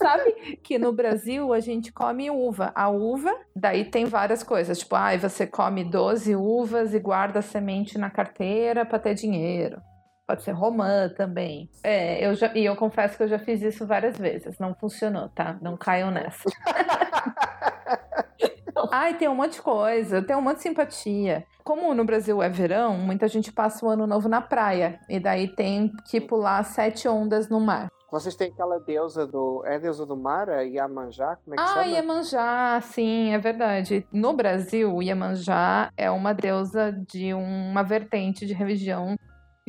[0.00, 0.32] Sabe
[0.62, 2.70] que no Brasil a gente come uva.
[2.72, 4.78] A uva, daí tem várias coisas.
[4.78, 9.80] Tipo, ai, você come 12 uvas e guarda a semente na carteira para ter dinheiro.
[10.28, 11.70] Pode ser romã também.
[11.82, 14.58] É, eu já, e eu confesso que eu já fiz isso várias vezes.
[14.58, 15.56] Não funcionou, tá?
[15.62, 16.44] Não caiam nessa.
[18.92, 21.46] Ai, tem um monte de coisa, tem um monte de simpatia.
[21.64, 25.00] Como no Brasil é verão, muita gente passa o ano novo na praia.
[25.08, 27.88] E daí tem que pular sete ondas no mar.
[28.10, 29.62] Vocês têm aquela deusa do.
[29.66, 30.48] É a deusa do mar?
[30.48, 31.36] A Yamanjá?
[31.44, 31.86] Como é que Ah, chama?
[31.86, 34.06] Iemanjá, sim, é verdade.
[34.10, 39.14] No Brasil, Iemanjá é uma deusa de uma vertente de religião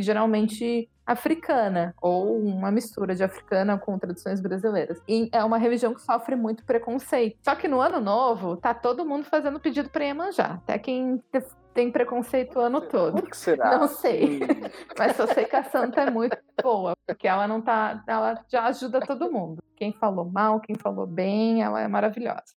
[0.02, 5.02] geralmente africana, ou uma mistura de africana com tradições brasileiras.
[5.08, 7.38] E é uma religião que sofre muito preconceito.
[7.44, 10.60] Só que no ano novo, tá todo mundo fazendo pedido para Iemanjá.
[10.64, 11.44] Até quem te-
[11.74, 13.24] tem preconceito o ano todo.
[13.24, 13.78] Que será?
[13.80, 14.36] Não sei.
[14.44, 14.48] Hum.
[15.00, 18.04] Mas só sei que a santa é muito boa, porque ela não tá.
[18.08, 19.64] Ela já ajuda todo mundo.
[19.76, 22.54] Quem falou mal, quem falou bem, ela é maravilhosa.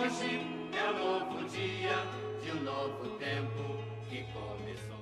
[0.00, 0.40] Hoje
[0.72, 1.37] é novo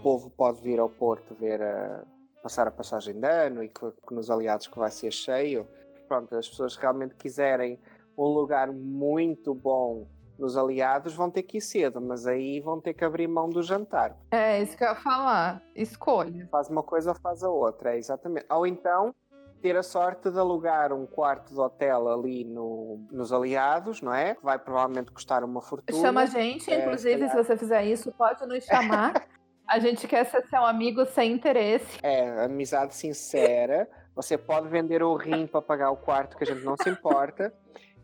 [0.07, 2.05] povo pode vir ao Porto ver a,
[2.41, 5.67] passar a passagem de ano e que, que nos aliados que vai ser cheio.
[6.07, 7.77] Pronto, as pessoas que realmente quiserem
[8.17, 10.07] um lugar muito bom
[10.39, 13.65] nos aliados vão ter que ir cedo, mas aí vão ter que abrir mão do
[13.65, 14.17] jantar.
[14.31, 15.61] É isso que eu ia falar.
[15.75, 16.47] Escolha.
[16.53, 18.47] Faz uma coisa ou faz a outra, é exatamente.
[18.49, 19.13] Ou então
[19.61, 24.37] ter a sorte de alugar um quarto de hotel ali no, nos aliados, não é?
[24.37, 26.01] Que vai provavelmente custar uma fortuna.
[26.01, 27.45] Chama a gente, É, inclusive, se se calhar.
[27.45, 29.27] você fizer isso, pode nos chamar.
[29.67, 31.99] A gente quer ser seu amigo sem interesse.
[32.03, 33.89] É, amizade sincera.
[34.15, 37.53] Você pode vender o rim para pagar o quarto, que a gente não se importa.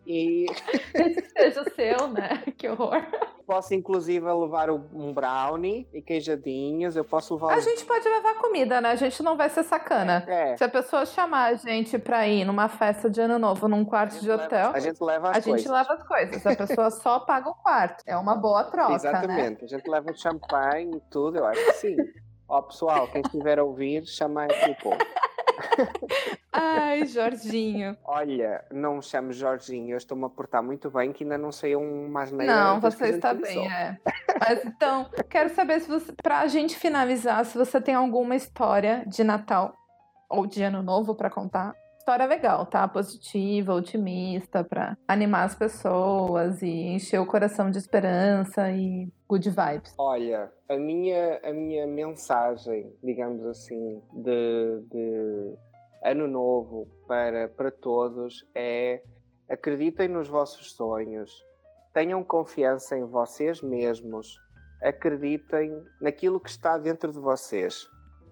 [0.06, 0.46] E
[1.36, 2.42] seja seu, né?
[2.58, 3.02] Que horror.
[3.46, 6.96] posso, inclusive, levar um brownie e queijadinhas.
[6.96, 7.54] Eu posso levar.
[7.54, 8.90] A gente pode levar comida, né?
[8.90, 10.24] A gente não vai ser sacana.
[10.26, 13.84] É, Se a pessoa chamar a gente pra ir numa festa de ano novo num
[13.84, 15.70] quarto de hotel, a gente leva as a gente coisas.
[15.70, 16.46] leva as coisas.
[16.46, 18.02] A pessoa só paga o quarto.
[18.06, 18.96] É uma boa troca, né?
[18.96, 19.64] Exatamente.
[19.64, 21.96] A gente leva o champanhe e tudo, eu acho que sim.
[22.52, 24.98] Ó, pessoal, quem estiver a ouvir, chama aqui o povo.
[26.52, 27.96] Ai, Jorginho.
[28.04, 31.74] Olha, não me chamo Jorginho, eu estou-me a portar muito bem, que ainda não sei
[31.74, 33.96] um mais neira Não, a você está bem, é.
[34.38, 39.24] Mas então, quero saber se você, pra gente finalizar, se você tem alguma história de
[39.24, 39.74] Natal
[40.28, 41.74] ou de Ano Novo pra contar.
[42.02, 42.88] História legal, tá?
[42.88, 49.94] Positiva, otimista, pra animar as pessoas e encher o coração de esperança e good vibes.
[49.96, 55.54] Olha, a minha, a minha mensagem, digamos assim, de, de
[56.02, 59.00] ano novo para, para todos é
[59.48, 61.30] acreditem nos vossos sonhos,
[61.94, 64.40] tenham confiança em vocês mesmos,
[64.82, 67.86] acreditem naquilo que está dentro de vocês,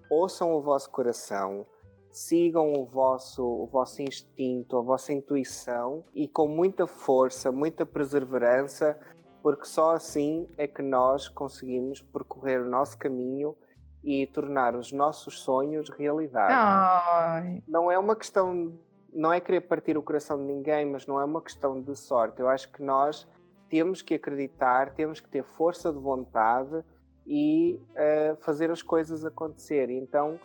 [0.09, 1.65] ouçam o vosso coração,
[2.11, 8.99] sigam o vosso, o vosso instinto, a vossa intuição e com muita força, muita perseverança
[9.41, 13.55] porque só assim é que nós conseguimos percorrer o nosso caminho
[14.03, 16.53] e tornar os nossos sonhos realidade.
[16.53, 17.63] Ai.
[17.67, 18.77] Não é uma questão,
[19.13, 22.39] não é querer partir o coração de ninguém, mas não é uma questão de sorte.
[22.39, 23.27] Eu acho que nós
[23.69, 26.83] temos que acreditar, temos que ter força de vontade
[27.25, 29.89] e uh, fazer as coisas acontecer.
[29.89, 30.39] Então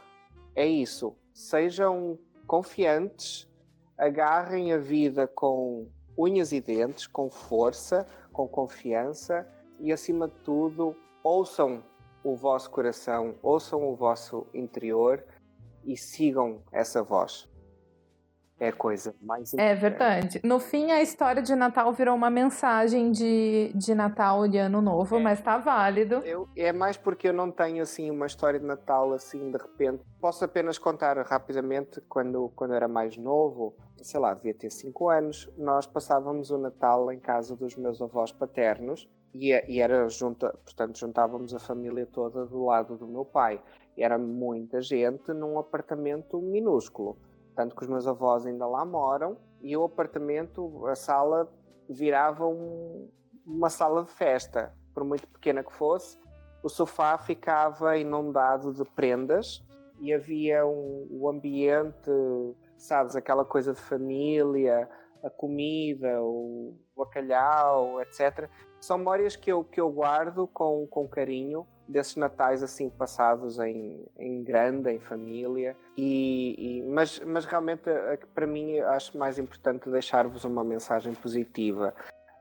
[0.54, 1.16] é isso.
[1.36, 3.46] Sejam confiantes,
[3.98, 9.46] agarrem a vida com unhas e dentes, com força, com confiança
[9.78, 11.84] e, acima de tudo, ouçam
[12.24, 15.22] o vosso coração, ouçam o vosso interior
[15.84, 17.46] e sigam essa voz
[18.58, 20.40] é coisa mais É verdade.
[20.42, 25.16] No fim, a história de Natal virou uma mensagem de, de Natal e Ano Novo,
[25.16, 25.20] é.
[25.20, 26.16] mas tá válido.
[26.24, 30.02] Eu, é mais porque eu não tenho assim uma história de Natal assim de repente.
[30.20, 35.50] Posso apenas contar rapidamente quando, quando era mais novo, sei lá, devia ter 5 anos,
[35.58, 40.98] nós passávamos o Natal em casa dos meus avós paternos e, e era junta, portanto,
[40.98, 43.60] juntávamos a família toda do lado do meu pai.
[43.96, 47.18] Era muita gente num apartamento minúsculo.
[47.56, 51.50] Tanto que os meus avós ainda lá moram e o apartamento, a sala,
[51.88, 53.10] virava um,
[53.46, 56.18] uma sala de festa, por muito pequena que fosse.
[56.62, 59.64] O sofá ficava inundado de prendas
[59.98, 62.10] e havia um, o ambiente,
[62.76, 64.88] sabes, aquela coisa de família,
[65.24, 68.50] a comida, o bacalhau, etc.
[68.80, 74.04] São memórias que eu, que eu guardo com, com carinho desses natais assim passados em,
[74.18, 75.76] em grande, em família.
[75.96, 77.82] E, e mas, mas realmente
[78.34, 81.94] para mim acho mais importante deixar-vos uma mensagem positiva,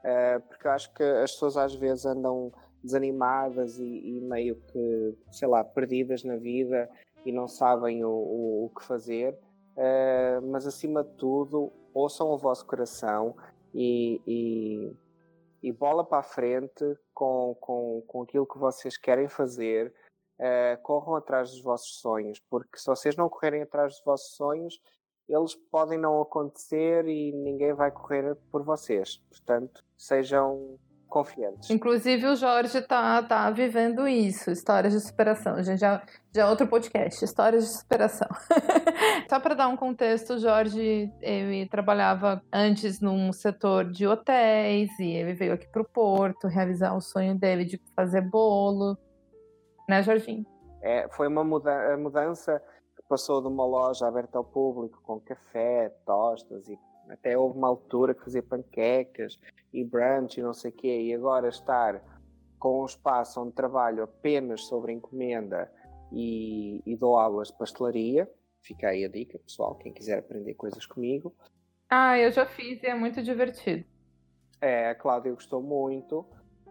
[0.04, 2.52] uh, porque acho que as pessoas às vezes andam
[2.84, 6.90] desanimadas e, e, meio que, sei lá, perdidas na vida
[7.26, 9.38] e não sabem o, o, o que fazer.
[9.76, 13.36] Uh, mas acima de tudo, ouçam o vosso coração
[13.74, 14.96] e, e,
[15.66, 19.92] e bola para a frente com, com, com aquilo que vocês querem fazer.
[20.40, 24.80] Uh, corram atrás dos vossos sonhos, porque se vocês não correrem atrás dos vossos sonhos,
[25.28, 29.18] eles podem não acontecer e ninguém vai correr por vocês.
[29.30, 30.78] Portanto, sejam
[31.16, 31.70] confiantes.
[31.70, 35.56] Inclusive o Jorge tá, tá vivendo isso, histórias de superação.
[35.56, 36.04] A gente já,
[36.34, 38.28] já é outro podcast, histórias de superação.
[39.30, 45.10] Só para dar um contexto, o Jorge ele trabalhava antes num setor de hotéis e
[45.10, 48.98] ele veio aqui para o Porto realizar o sonho dele de fazer bolo,
[49.88, 50.46] né, Jorginho?
[50.82, 52.62] É, foi uma muda mudança
[52.94, 56.78] que passou de uma loja aberta ao público com café, tostas e
[57.10, 59.40] até houve uma altura que fazia panquecas
[59.74, 62.02] e brunch e não sei o quê, e agora estar
[62.58, 65.72] com um espaço onde trabalho apenas sobre encomenda
[66.12, 68.30] e, e dou aulas de pastelaria,
[68.62, 71.36] fica aí a dica, pessoal, quem quiser aprender coisas comigo.
[71.90, 73.86] Ah, eu já fiz e é muito divertido.
[74.60, 76.26] É, a Cláudia gostou muito.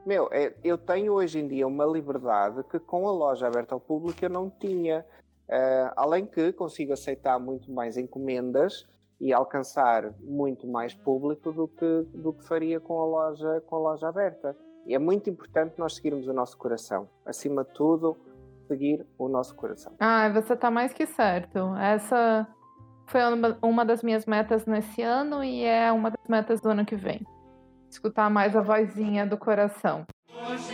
[0.05, 3.80] Meu, é, eu tenho hoje em dia uma liberdade que com a loja aberta ao
[3.80, 5.07] público eu não tinha.
[5.47, 8.87] Uh, além que consigo aceitar muito mais encomendas
[9.20, 13.78] e alcançar muito mais público do que, do que faria com a, loja, com a
[13.78, 14.56] loja aberta.
[14.86, 17.08] E é muito importante nós seguirmos o nosso coração.
[17.24, 18.16] Acima de tudo,
[18.68, 19.94] seguir o nosso coração.
[19.98, 21.74] Ah, você está mais que certo.
[21.76, 22.46] Essa
[23.06, 23.20] foi
[23.62, 27.26] uma das minhas metas nesse ano e é uma das metas do ano que vem.
[27.90, 30.04] Escutar mais a vozinha do coração.
[30.50, 30.74] Hoje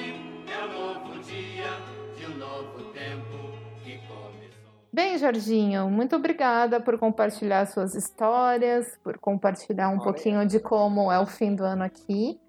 [4.92, 10.02] Bem, Jorginho, muito obrigada por compartilhar suas histórias, por compartilhar um Olha.
[10.02, 12.40] pouquinho de como é o fim do ano aqui.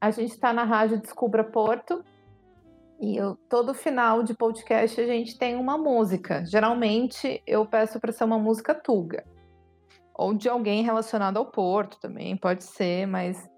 [0.00, 2.04] A gente está na Rádio Descubra Porto,
[3.00, 6.44] e eu, todo final de podcast a gente tem uma música.
[6.46, 9.24] Geralmente eu peço para ser uma música tuga.
[10.14, 13.48] Ou de alguém relacionado ao Porto também, pode ser, mas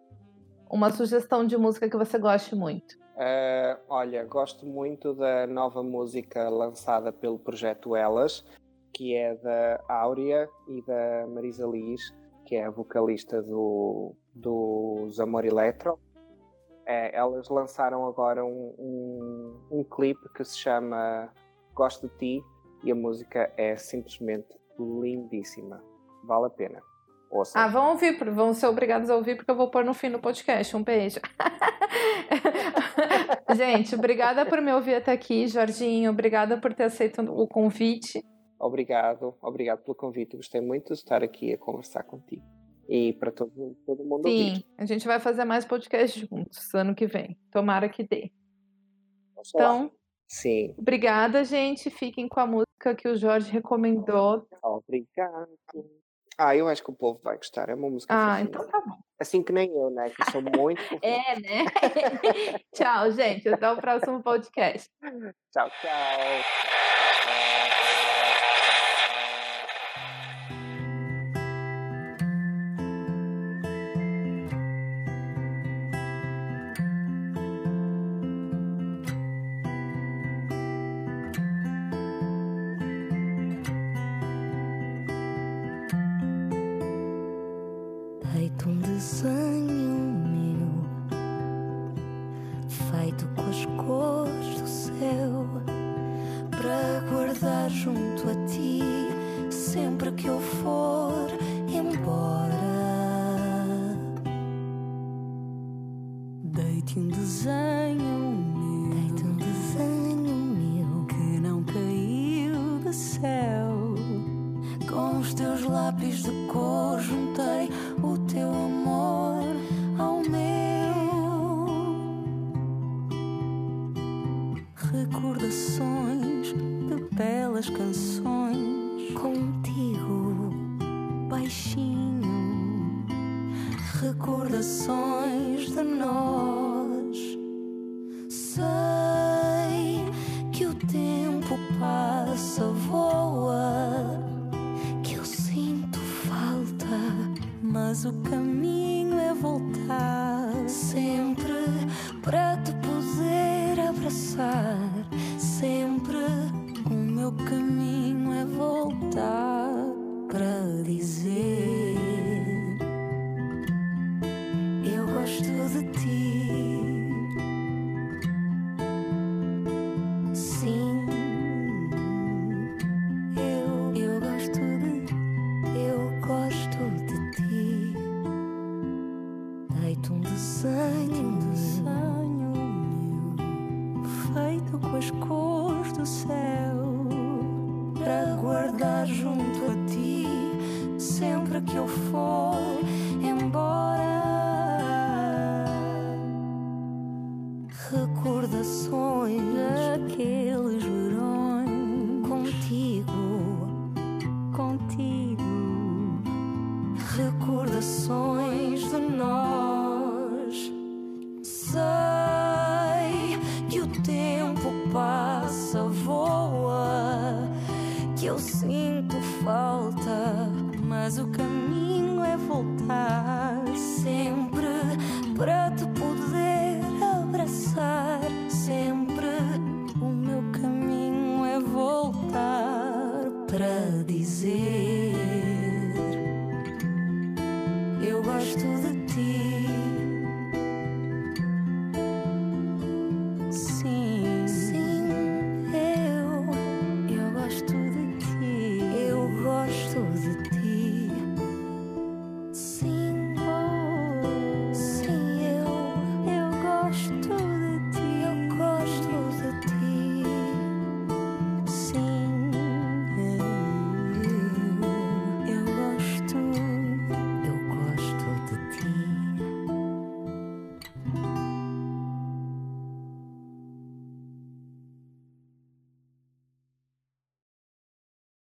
[0.70, 2.96] uma sugestão de música que você goste muito.
[3.16, 8.44] Uh, olha, gosto muito da nova música lançada pelo projeto Elas,
[8.92, 12.14] que é da Áurea e da Marisa Liz,
[12.44, 15.98] que é a vocalista do, do Zamor Eletro.
[16.84, 21.32] É, elas lançaram agora um, um, um clipe que se chama
[21.74, 22.44] Gosto de Ti
[22.84, 25.82] e a música é simplesmente lindíssima.
[26.24, 26.82] Vale a pena.
[27.30, 27.58] Ouça.
[27.58, 30.18] Ah, vão ouvir, vão ser obrigados a ouvir porque eu vou pôr no fim do
[30.18, 30.76] podcast.
[30.76, 31.20] Um beijo.
[33.54, 36.10] Gente, obrigada por me ouvir até aqui, Jorginho.
[36.10, 38.24] Obrigada por ter aceito o convite.
[38.58, 40.36] Obrigado, obrigado pelo convite.
[40.36, 42.42] Gostei muito de estar aqui a conversar contigo
[42.88, 44.66] e para todo, todo mundo Sim, ouvir.
[44.78, 47.36] a gente vai fazer mais podcasts juntos ano que vem.
[47.50, 48.30] Tomara que dê.
[49.48, 49.90] Então, lá.
[50.26, 50.74] Sim.
[50.78, 51.90] Obrigada, gente.
[51.90, 54.46] Fiquem com a música que o Jorge recomendou.
[54.62, 55.50] Obrigado.
[56.38, 57.68] Ah, eu acho que o povo vai gostar.
[57.68, 58.12] É uma música.
[58.14, 58.98] Ah, então tá bom.
[59.18, 60.10] Assim que nem eu, né?
[60.10, 60.80] Que sou muito.
[61.02, 61.64] é, né?
[62.74, 63.48] tchau, gente.
[63.48, 64.90] Até o próximo podcast.
[65.52, 65.96] Tchau, tchau.